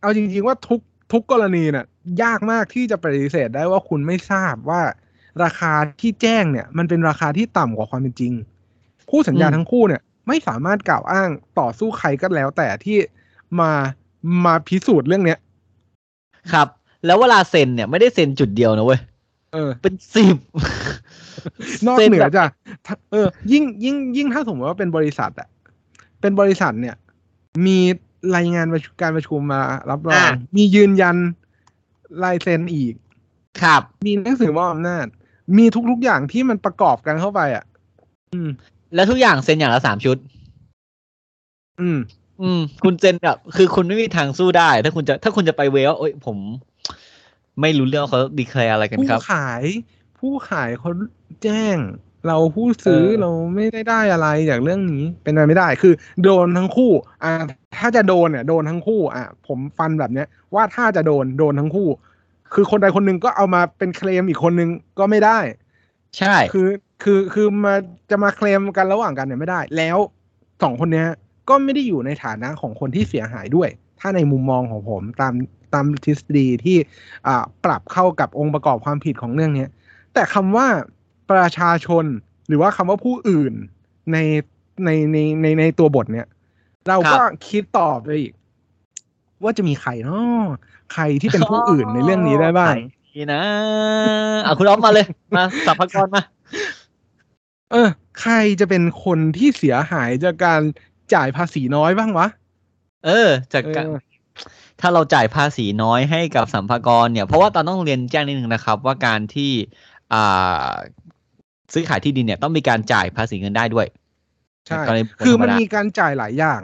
[0.00, 0.80] เอาจริง ๆว่าทุก
[1.12, 1.86] ทุกกรณีน่ะ
[2.22, 4.82] ยากมากที่จะปฏิเสธได้ว่าคุณไม่ทราบว่า
[5.44, 8.32] ราคาที่แจ้งเนี่ย มันเป็นราคาที่ต่ำกว่าความเป็นจริง
[9.10, 11.28] คู่สัญญาอืมทั้งคู่เนี่ย ไม่สามารถกล่าวอ้าง
[11.60, 12.98] ต่อสู้ใครก็แล้ว แต่ที่
[13.60, 13.70] มา
[14.44, 15.38] มาพิสูจน์เรื่องเนี้ย
[16.52, 16.68] ครับ
[17.06, 19.00] แล้วเวลาเซ็นเนี่ยไม่ได้เซ็นจุดเดียวนะเว้ย
[19.52, 20.36] เออ เป็นสิบ
[21.86, 22.50] นอกซ็เหนือแบบจาก
[22.86, 25.48] ถ้าเออ ยิ่งยิ่งยิ่งถ้าสมมติว่าเป็นบริษัทอะ
[26.20, 26.96] เป็นบริษัทเนี่ย
[27.66, 27.78] มี
[28.36, 31.16] รายงานประชุมการประชุมมารับรอง มียืนยัน
[32.22, 32.94] ลายเซ็นอีก
[33.62, 35.06] ครับ มีหนังสือมอบอำนาจ
[35.56, 37.64] มีทุกๆอย่างที่มันประกอบกันเข้าไปอะ
[38.32, 38.48] อืม
[38.94, 40.16] แล้วทุกอย่างเซ็นอย่างละสามชุด
[41.80, 41.98] อืม
[42.42, 46.36] อืม คุณเซ็นแบบคือคุณไม่มีทางสู้ได้ ถ้าคุณจะถ้าคุณจะไปเวลโอ้ยผม
[47.60, 49.62] ไม่รู้เรื่องว่าเขาดีแคลร์อะไรกันผู้ครับขาย
[50.18, 50.90] ผู้ขายเขา
[51.42, 51.78] แจ้ง
[52.26, 56.90] เราผู้ซื้อเออเราไม่ได้ได้อะไรจากเรื่องนี้เป็นไปไม่ได้ คือ โดนทั้งคู่
[57.24, 57.32] อ่า
[57.78, 61.88] ถ้าจะโดนเนี่ยโดนทั้งคู่ อะ ผมฟันแบบเนี้ย ว่าถ้าจะโดนโดนทั้งคู่
[62.54, 65.38] คือคนใดคนหนึ่งก็เอามาเป็นเคลมอีกคนนึงก็ไม่ได้
[66.18, 66.68] ใช่ คือ
[67.02, 67.74] คือคือมา
[68.10, 69.98] จะมาเคลมกันระหว่างกันเนี่ยไม่ได้ แล้ว
[70.62, 71.06] สองคนเนี้ย
[71.48, 73.68] ก็ไม่ได้อยู่ในฐานะของคนที่เสียหายด้วย
[74.00, 75.34] ถ้าในมุมมองของผมตาม
[75.74, 76.76] ตามทฤษฎีที่
[77.26, 79.68] อ่าปรับเข้ากับองค์ประกอบความผิดของเรื่องเนี้ย
[80.14, 80.66] แต่คำว่า
[81.30, 82.04] ประชาชน
[82.48, 83.52] หรือว่าคำว่าผู้อื่น
[84.12, 84.18] ใน
[84.84, 86.26] ในในในในตัวบทเนี้ย
[86.88, 88.32] เราก็คิดตอบไปอีก
[89.42, 90.44] ว่าจะมีใครเนาะ
[90.92, 92.74] ใครที่เป็นผู้อื่นในเรื่องนี้ได้บ้าง
[93.16, 93.42] นี่นะ
[94.46, 96.22] อะคุณออฟมาเลยมาสัพพากรมา
[97.72, 97.88] เออ
[98.20, 100.60] ใครจะเป็นคนที่เสียหายจากการ
[101.14, 102.26] จ่ายภาษีน้อยบ้างวะ
[103.06, 103.98] เออ จากการเออ
[104.80, 109.52] ถ้าเราจ่ายภาษีน้อยให้กับสัมภากรเนี่ย เพราะว่าตอนต้องเรียนแจ้งนิดนึงนะครับ ว่าการที่
[110.12, 110.72] อ่า
[111.72, 113.86] ซื้อขายที่ดินเนี่ยต้องมีการจ่ายภาษีเงินได้ด้วย
[114.66, 116.62] ใช่กรณีบุคคลคือมันธรรดามีการจ่ายหลายอย่าง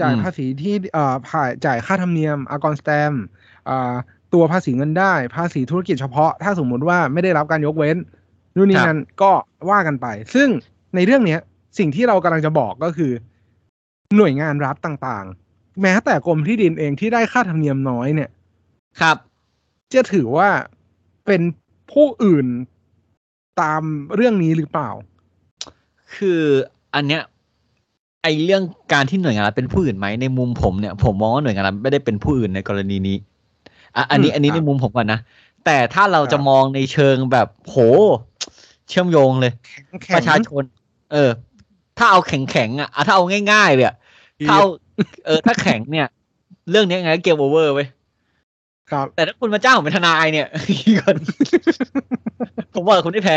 [0.00, 3.12] จ่ายอืมภาษีที่เอ่อผ่ายจ่ายค่าธรรมเนียมอากรสแตม
[3.68, 3.94] อ่า
[4.34, 7.96] ตัวภาษีเงินได้ ภาษีธุรกิจเฉพาะ ถ้าสมมุติว่าไม่ได้รับการยกเว้น
[8.56, 9.32] นู่นนี่นั่นก็
[9.70, 10.48] ว่ากันไป ซึ่ง
[10.94, 11.40] ในเรื่องเนี้ย
[11.78, 13.12] สิ่งที่เรากำลังจะบอกก็คือ
[14.16, 18.30] หน่วยงานรัฐต่างๆ แม้แต่กรมที่ดินเองที่ได้ค่าธรรมเนียมน้อยเนี่ย
[19.00, 19.16] ครับ
[19.94, 20.48] จะถือว่า
[21.26, 21.42] เป็น
[21.92, 22.46] ผู้อื่น
[23.60, 23.82] ตาม
[24.14, 24.90] เรื่องนี้หรือเปล่า
[26.14, 26.40] คือ
[26.94, 27.22] อันเนี้ย
[28.22, 33.16] ไอเรื่องการที่หน่วยงานรัฐเป็นผู้อื่นไหมในมุมผมเนี่ยผมมองว่าหน่วยงานรัฐไม่ได้เป็นผู้อื่นในกรณีนี้
[33.96, 35.20] อะอันนี้อืมอันนี้ครับในมุมผมก่อนนะ
[35.64, 37.76] แต่ถ้าเราจะครับมองในเชิงแบบโห
[38.88, 39.52] เชื่อมโยงเลย
[40.02, 40.62] แข็งประชาชน
[41.12, 41.30] เออ
[41.98, 43.96] ถ้าเอาแข็งแข็งๆอะอะถ้าเอาง่ายๆเลยอะ
[44.46, 44.68] ถ้าเอา
[45.26, 46.06] เออถ้าแข็งเนี่ย
[46.70, 47.88] เรื่องนี้ยังไงก็เกมโอเวอร์เว้ย
[48.92, 50.46] ครับ แต่ถ้าคุณมาจ้างผมเป็นทนายเนี่ย
[52.74, 53.36] ผมว่าคุณได้แพ้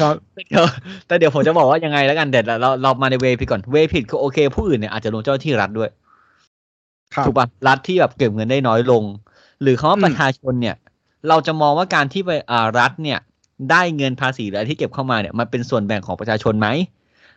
[0.00, 0.14] ครับ
[0.48, 0.64] เดี๋ยว
[1.06, 5.90] แต่เดี๋ยวผมจะบอกว่ายังไงแล้วกันเด็ดเราเรามาในเวผิดก่อน เวผิดคือโอเค ผู้อื่นเนี่ยอาจจะลงเจ้าหน้าที่รัฐด้วย
[7.14, 9.02] ครับถูกปะรัฐที่แบบเก็บเงินได้น้อยลง
[9.62, 10.76] หรือคำว่าอืมประชาชนเนี่ย
[11.28, 13.18] เราจะมองว่าการที่ไปอ่ารัฐเนี่ย
[13.70, 16.68] ได้เงินภาษีหรืออะไรที่เก็บเข้ามาเนี่ยมันเป็นส่วนแบ่งของประชาชนไหม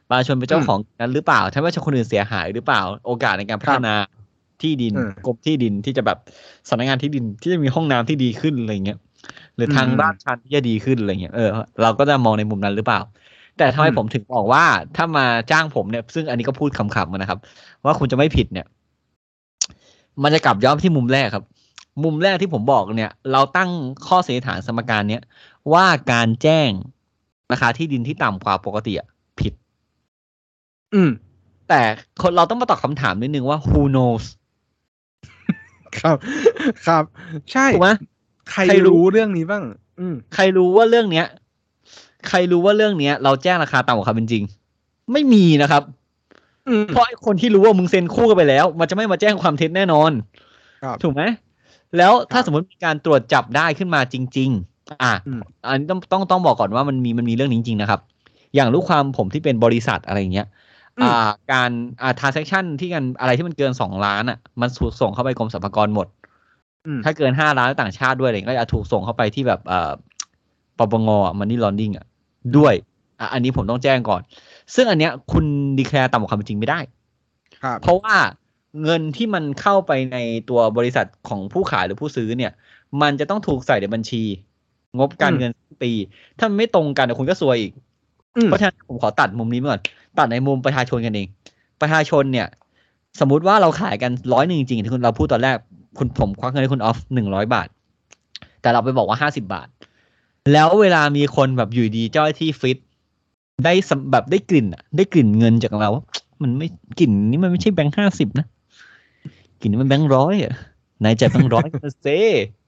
[0.10, 3.93] ประชาชนเป็นเจ้าของนั้นหรือเปล่าถ้าไม่ใช่คนอื่นเสียหายหรือเปล่า โอกาสในการพัฒนา
[4.62, 6.18] ที่ดินอืมกรมที่ดินที่จะแบบ
[6.70, 9.00] สำนักงานที่ดินที่จะมีห้องน้ำที่ดีขึ้นอะไรเงี้ย
[9.56, 11.50] หรือทางอืมด้านชันที่จะดีขึ้นอะไรเงี้ยเออ
[11.82, 13.02] เราก็จะมองในมุมนั้นหรือเปล่า
[13.58, 14.65] แต่ทำไมอืมผมถึงบอกว่า
[14.96, 17.39] ถ้ามาจ้างผมเนี่ย ซึ่งอันนี้ก็พูดขำๆมานะครับ
[17.86, 18.68] ว่าคุณจะไม่ผิดเนี่ย
[20.24, 21.46] มันจะกลับย้อนที่มุมแรกครับ
[22.04, 23.70] มุมแรกที่ผมบอกเนี่ย เราตั้ง
[24.08, 25.24] ข้อสันนิษฐานสมการเนี้ย
[25.74, 26.70] ว่าการแจ้ง
[27.52, 29.08] ราคาที่ดินที่ต่ำกว่าปกติอะ
[29.39, 29.54] ผิด
[30.94, 31.12] อืม
[31.70, 31.82] แต่
[32.22, 34.26] คนเราต้องมาตอบคำถามนิดนึงว่า who knows
[36.01, 36.17] ครับ
[36.88, 37.03] ครับ
[37.51, 37.89] ใช่ถูกไหม
[38.51, 39.63] ใครใครรู้รู้เรื่องนี้บ้าง
[39.99, 41.25] อืมใครรู้ว่าเรื่องเนี้ย
[42.29, 44.43] ใครรู้ว่าเรื่องเนี้ย เราแจ้งราคาต่ำกว่าความเป็นจริง
[45.12, 45.84] ไม่มีนะครับ
[46.67, 50.12] อืมเพราะไอ้คนที่รู้ว่ามึงเซ็นคู่กันไปแล้ว มันจะไม่มาแจ้งความเท็จแน่นอน
[50.84, 51.23] ครับถูกไหม
[51.97, 57.99] แล้วถ้าครับสมมติมีการตรวจจับได้ขึ้นมาจริง ๆ อะอืมอันนี้ต้องต้องต้องบอกก่อนว่ามันมีมันมีเรื่องนี้จริงๆนะครับ
[58.55, 60.47] อย่างลูกความผมที่เป็นบริษัทอะไรเงี้ย
[60.97, 66.08] อืมอ่าการอ่า transaction ที่กันอะไรที่มันเกินสองล้านอะ มันถูกส่งเข้าไปกรมสรรพากรหมด
[66.86, 69.91] อืมถ้าเกินห้าล้านต่างชาติด้วยอะไรเงี้ยก็จะถูกส่งเข้าไปที่แบบเอ่อ
[70.77, 72.05] ปปงมันนี่ลอนดิ้งอะ
[72.58, 72.73] ด้วย
[73.19, 74.21] อะอันนี้ผมต้องแจ้งก่อน
[74.75, 75.45] ซึ่งอันเนี้ย คุณ
[75.77, 76.79] ดีแคร์ต่ำกว่าความเป็นจริงไม่ได้
[77.63, 78.15] ครับเพราะว่า
[78.84, 80.17] เงินที่มันเข้าไปใน
[80.49, 82.51] ตัวบริษัทของผู้ขายหรือผู้ซื้อเนี่ย
[83.01, 84.23] มันจะต้องถูกใส่ในบัญชี
[84.97, 85.91] งบการอืมเงินทุกปี
[86.38, 87.85] ถ้ามันไม่ตรงกันเดี๋ยวคุณก็ซวยอีกอืม
[88.43, 89.82] เพราะฉะนั้นผมขอตัดมุมนี้มาก่อน
[90.19, 91.28] ตัดในมุมประชาชนกันเอง
[91.82, 92.48] ประชาชนเนี่ย
[93.19, 95.56] สมมุติว่าเราขายกันร้อยหนึ่งจริงๆที่คุณเราพูดตอนแรก
[95.98, 97.67] คุณผมควักเงินให้คุณออฟหนึ่งร้อยบาท
[98.62, 99.67] แต่เราไปบอกว่าห้าสิบาท
[100.52, 102.78] แล้วเวลามีคนแบบอยู่ดีเจ้าหน้าที่ฟิต
[103.65, 106.04] ได้สำแบบได้กลิ่นอะได้กลิ่นเงินจากเราว่า
[106.41, 106.67] มันไม่
[107.00, 108.45] กลิ่นนี้มันไม่ใช่แบงค์ห้าสิบนะ
[109.62, 110.54] กลิ่นนี้มันแบงค์ร้อยอะ
[111.04, 112.08] นายจ่ายแบงค์ร้อยมาเซ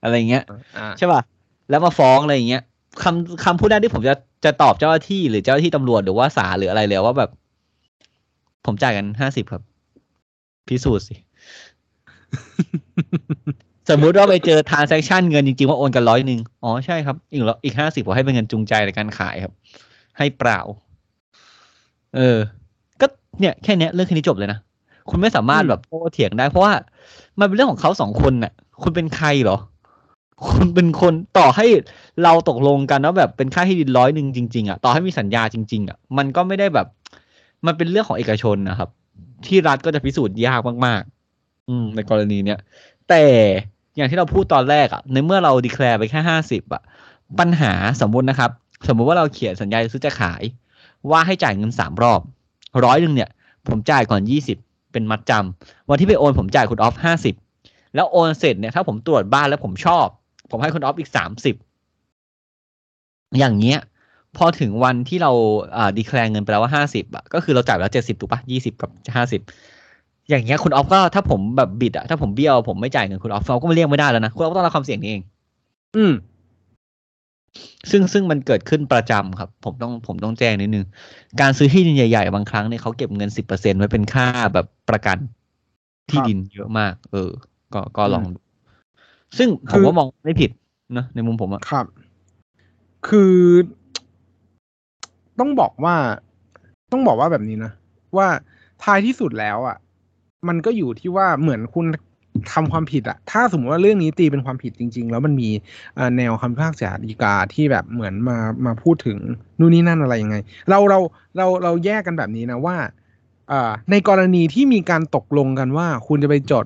[0.04, 0.44] อะไรเงี้ย
[0.78, 1.22] อ่าใช่ป่ะ
[1.70, 2.64] แล้วมาฟ้องอะไรอย่างเงี้ย
[3.04, 7.32] คำคำพูดแรกที่ผมจะจะตอบเจ้าหน้าที่หรือเจ้าหน้าที่ตำรวจหรือว่าศาลหรืออะไรเลยว่าแบบ
[8.66, 9.64] ผมจ่ายกันห้าสิบครับ
[10.68, 11.16] พิสูจน์สิ
[13.90, 19.54] สมมุติว่าไปเจอ transaction เงินจริงๆ ว่าโอนกันร้อยหนึ่งอ๋อใช่ครับ อีกร้อยอีกห้าสิบผมให้เป็นเงินจูงใจในการขายครับ
[20.18, 20.60] ให้เปล่า
[22.16, 22.38] เออ
[23.02, 23.06] ก็
[23.40, 24.60] เนี่ยแค่เนี้ยเรื่องแค่นี้จบเลยนะ
[25.10, 26.74] คุณไม่สามารถอืมแบบโต้เถียงได้ เพราะว่า
[27.40, 29.58] มันเป็นเรื่องของเขาสองคนน่ะ คุณเป็นใครเหรอ
[30.46, 31.66] คุณเป็นคนต่อให้
[32.24, 36.88] เราตกลงกันว่าแบบเป็นค่าที่ดินร้อยหนึ่งจริงๆอะต่อให้มีสัญญาจริง ๆอะมันก็ไม่ได้แบบ
[37.66, 38.90] มันเป็นเรื่องของเอกชนนะครับ
[39.46, 42.60] ที่รัฐก็จะพิสูจน์ยากมากๆ อืม ในกรณีเนี้ย
[43.10, 43.24] แต่
[43.96, 46.82] อย่างที่เราพูดตอนแรกอะ ในเมื่อเราดีแคลร์ไปแค่ห้าสิบอะ
[47.40, 48.52] ปัญหาสมมุตินะครับ
[48.88, 50.42] สมมุติว่าเราเขียนสัญญาซื้อจะขาย
[51.10, 52.22] ว่าให้จ่ายเงินสามรอบ
[52.84, 53.30] ร้อยหนึ่งเนี่ย
[53.68, 54.58] ผมจ่ายก่อนยี่สิบ
[54.92, 57.36] เป็นมัดจำวันที่ไปโอนผมจ่ายคุณออฟห้าสิบ
[57.96, 60.08] แล้วโอนเสร็จเนี่ยถ้าผมตรวจบ้านแล้วผมชอบ
[60.50, 61.56] ผมให้คุณออฟอีกสามสิบ
[63.38, 63.80] อย่างเงี้ย
[64.38, 65.32] พอถึงวันที่เรา
[65.78, 69.42] อ่าดีแคลงเงินไปแล้วว่าห้าสิบอะก็คือเราจ่ายไปแล้วเจ็ดสิบถูกปะยี่สิบกับห้าสิบ
[70.30, 75.22] อย่างเงี้ยคุณออฟก็ถ้าผมแบบบิดอะถ้าผมเบี้ยวผมไม่จ่ายเงินคุณออฟเราก็ไม่เรียกไม่ได้แล้วนะคุณออฟก็ต้องรับความเสี่ยงนี้เอง
[75.96, 76.14] อืม
[77.92, 80.86] ซึ่งซึ่งมันเกิดขึ้นประจำครับ ผมต้องผมต้องแจ้งนิดนึง
[81.42, 85.18] การซื้อที่ดินใหญ่ๆ บางครั้งเนี่ยเขาเก็บเงินสิบเปอร์เซ็นไว้เป็นค่าแบบประกัน
[86.10, 87.32] ที่ครับดินเยอะมาก เออ
[87.74, 88.40] ก็ก็ลองอืมดู
[89.38, 90.50] ซึ่งผคืมอว่ามองไม่ผิด
[90.98, 91.86] นะในมุมผมอะครับ
[93.08, 93.36] คือ
[95.40, 95.96] ต้องบอกว่า
[96.92, 97.72] ต้องบอกว่าแบบนี้นะ
[98.18, 98.28] ว่า
[98.84, 99.78] ท้ายที่สุดแล้วอะ
[100.48, 101.86] มันก็อยู่ที่ว่าเหมือนคุณ
[102.54, 105.50] ทำความผิดอะถ้าสมมติว่าเรื่องนี้ตีเป็นความผิดจริง ๆ แล้วมันมี
[105.96, 109.18] เอ่อแนวคำพิพากษาฎีกาที่แบบเหมือนมามาพูดถึง
[109.60, 110.38] นู่นนี่นั่นอะไรยังไง
[110.70, 111.00] เราเรา
[111.38, 112.76] เราเราแยกกันแบบนี้นะว่า
[113.50, 116.66] เอ่อในกรณีที่มีการตกลงกันว่า คุณจะไปจด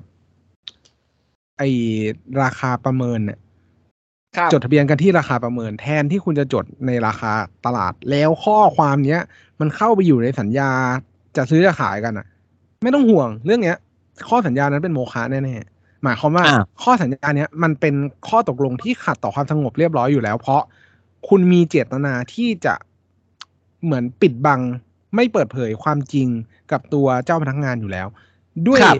[1.58, 1.62] ไอ
[2.42, 3.38] ราคาประเมินเนี่ย
[4.52, 7.32] จดทะเบียนกันที่ราคาประเมินแทนที่คุณจะจดในราคา
[7.66, 9.20] ตลาดแล้วข้อความเนี้ย
[9.60, 10.70] มันเข้าไปอยู่ในสัญญา
[11.36, 12.26] จะซื้อจะขายกันอะ
[12.82, 13.76] ไม่ต้องห่วงเรื่องเนี้ย
[14.28, 17.94] ข้อสัญญานั้นเป็นโมฆะแน่ๆหมายความว่าอ่าข้อสัญญาเนี้ยมันเป็น
[18.28, 20.62] ข้อตกลงที่ขัดต่อความสงบเรียบร้อยอยู่แล้ว เพราะ
[21.28, 22.74] คุณมีเจตนาที่จะ
[23.84, 24.60] เหมือนปิดบัง
[25.14, 26.28] ไม่เปิดเผยความจริง
[26.72, 28.06] กับตัวเจ้าพนักงานอยู่แล้ว
[28.68, 28.96] ด้วยครับ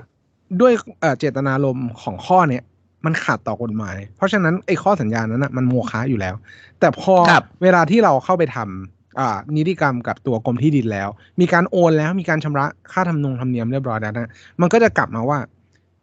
[0.61, 2.65] ด้วยเอ่อเจตนารมณ์ของข้อเนี้ย
[3.05, 6.35] มันขัดต่อกฎหมาย เพราะฉะนั้นไอ้ข้อสัญญานั้นนะมันโมฆะอยู่แล้ว
[6.81, 11.09] แต่พอครับเวลาที่เราเข้าไปทำอ่านิติกรรมกับตัวกรมที่ดินแล้ว
[11.41, 15.38] มีการโอนแล้วมีการชำระค่าทำนงธรรมเนียมเรียบร้อยแล้วนะมันก็จะกลับมาว่า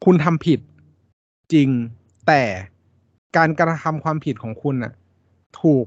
[0.06, 0.60] คุณทำผิด
[1.54, 1.70] จริง
[2.28, 2.42] แต่
[3.38, 4.94] การกระทำความผิดของคุณน่ะ
[5.62, 5.86] ถูก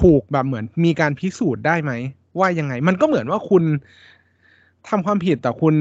[0.00, 1.92] ถูกแบบเหมือน มีการพิสูจน์ได้ไหม
[2.38, 3.62] ว่ายังไง มันก็เหมือนว่าคุณ
[4.88, 5.74] ทำความผิดแต่คุณ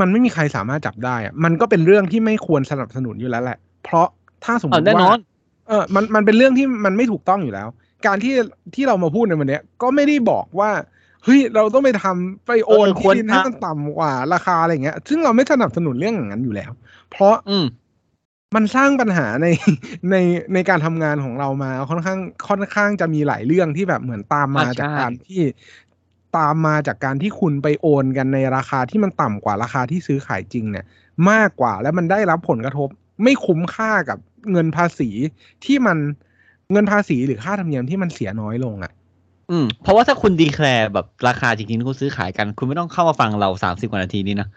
[0.00, 4.06] มันไม่มีใครสามารถจับได้อะมันก็เป็นเรื่องที่ไม่ควรสนับสนุนอยู่แล้วแหละ เพราะ
[4.44, 5.20] ถ้าสมมอะติแน่นอว่าน
[5.68, 7.68] เออมันมันเป็นเรื่องที่มันไม่ถูกต้องอยู่แล้ว
[8.06, 8.34] การที่
[8.74, 10.70] ที่เรามาพูดในวันเนี้ยก็ไม่ได้บอกว่า
[11.24, 16.70] เฮ้ยเราต้องไปทำไปโอนเออที่ควรดินให้ทำมันต่ำกว่าราคาอะไรเงี้ย ซึ่งเราไม่สนับสนุนเรื่องอย่างนั้นอยู่แล้ว
[17.10, 17.66] เพราะอืม
[18.56, 19.46] มันสร้างปัญหาใน
[20.10, 20.16] ใน
[20.54, 25.40] ในการทำงานของเรามาค่อนข้างค่อนข้างจะมีหลายเรื่องที่แบบเหมือนตามมาอ่าใช่จากการที่
[26.36, 30.84] ตามมาจากการที่คุณไปโอนกันในราคาที่มันต่ำกว่าราคาที่ซื้อขายจริงเนี่ย
[31.30, 32.88] มากกว่าแล้วมันได้รับผลกระทบ
[33.22, 34.18] ไม่คุ้มค่ากับ
[34.52, 35.10] เงินภาษี
[35.64, 35.98] ที่มัน
[36.72, 38.92] เงินภาษีหรือค่าธรรมเนียมที่มันเสียน้อยลงอะ
[39.50, 44.48] อืม เพราะว่าถ้าคุณดีแคลร์แบบราคาจริงๆที่คุณซื้อขายกัน คุณไม่ต้องเข้ามาฟังเราสามสิบกว่านาทีนี้นะ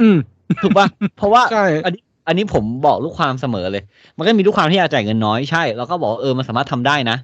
[0.00, 0.16] อืม
[0.62, 3.82] ถูกปะเพราะว่าใช่อันนี้อันนี้ผมบอกลูกความเสมอเลย
[4.16, 7.16] มันก็มีลูกความที่อาจจ่ายเงินน้อยใช่ แล้วก็บอกว่าเออมันสามารถทำได้นะ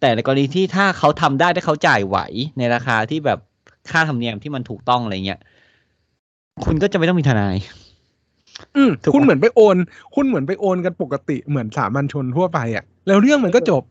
[0.00, 2.18] แต่ในกรณีที่ถ้าเขาทำได้ถ้าเขาจ่ายไหว
[2.58, 3.38] ในราคาที่แบบ
[3.90, 5.40] ค่าธรรมเนียมที่มันถูกต้องอะไรเงี้ย
[6.64, 7.56] คุณก็จะไม่ต้องมีทนาย
[8.76, 9.76] อืมถูกคุณปะเหมือนไปโอน
[10.14, 13.82] คุณเหมือนไปโอนกันปกติเหมือนสามัญชนทั่วไปอะ แล้วเรื่องมันก็จบ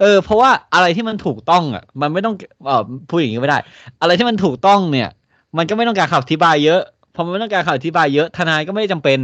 [0.00, 2.34] เออ เพราะว่าอะไรที่มันถูกต้องอะ มันไม่ต้อง
[2.66, 3.58] เออพูดอย่างนี้ไม่ได้
[4.00, 5.08] อะไรที่มันถูกต้องเนี่ย
[5.56, 6.80] มันก็ไม่ต้องการคำอธิบายเยอะ
[7.14, 9.18] พอมันไม่ต้องการคำอธิบายเยอะทนายก็ไม่ได้จำเป็น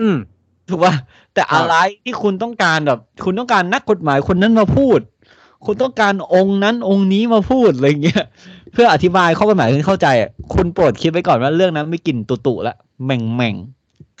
[0.00, 0.16] อืม
[0.70, 0.94] ถูกป่ะ
[1.34, 5.00] แต่อะไรที่คุณต้องการแบบ คุณต้องการนักกฎหมายคนนั้นมาพูด
[5.64, 8.24] คุณต้องการองค์นั้นองค์นี้มาพูดอะไรเงี้ย
[8.72, 13.54] เพื่ออธิบายข้อกฎหมายให้เข้าใจอะคุณโปรดคิดไว้ก่อนว่าเรื่องนั้นไม่กลิ่นตุตุละแหม่งแม่ง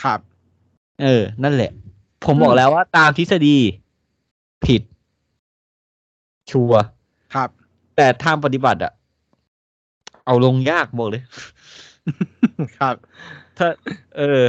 [0.02, 0.20] ครับ
[1.02, 1.70] เออ นั่นแหละ
[2.24, 3.56] ผมบออืกมแล้วว่าตามทฤษฎี
[4.64, 4.82] ผิด
[6.50, 6.82] ชัวร์
[7.34, 7.48] ครับ
[7.96, 8.92] แต่ทางปฏิบัติอะ
[10.26, 11.22] เอาลงยากบอกเลย
[12.78, 12.94] ครับ
[13.58, 13.68] ถ้า
[14.18, 14.42] เออ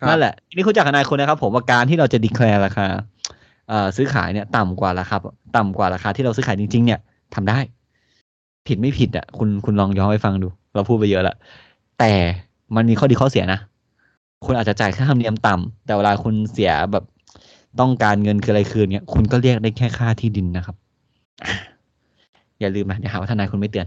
[0.00, 2.96] ครับนั่นแหละทีนี้คุณจากทนายคุณนะครับ ผมว่าการที่เราจะดีแคลร์ราคาเอ่อ
[3.96, 5.16] ซื้อขายเนี่ยต่ำกว่าราคา
[5.56, 7.00] ต่ำกว่าราคาที่เราซื้อขายจริง ๆ เนี่ย
[7.34, 7.58] ทำได้
[8.66, 11.36] ผิดไม่ผิดอะคุณคุณลองย้อนไปฟังดู เราพูดไปเยอะแล้ว
[11.98, 12.12] แต่
[12.76, 13.60] มันมีข้อดีข้อเสียนะ
[14.44, 17.04] คุณอาจจะจ่ายค่าธรรมเนียมต่ำแต่เวลาคุณเสียแบบ
[17.80, 20.76] ต้องการเงินคืออะไรคืนเนี่ยคุณก็เรียกได้แค่ค่าที่ดินนะครับ
[22.60, 23.86] อย่าลืมนะเดี๋ยวหาว่าทนายคุณไม่เตือน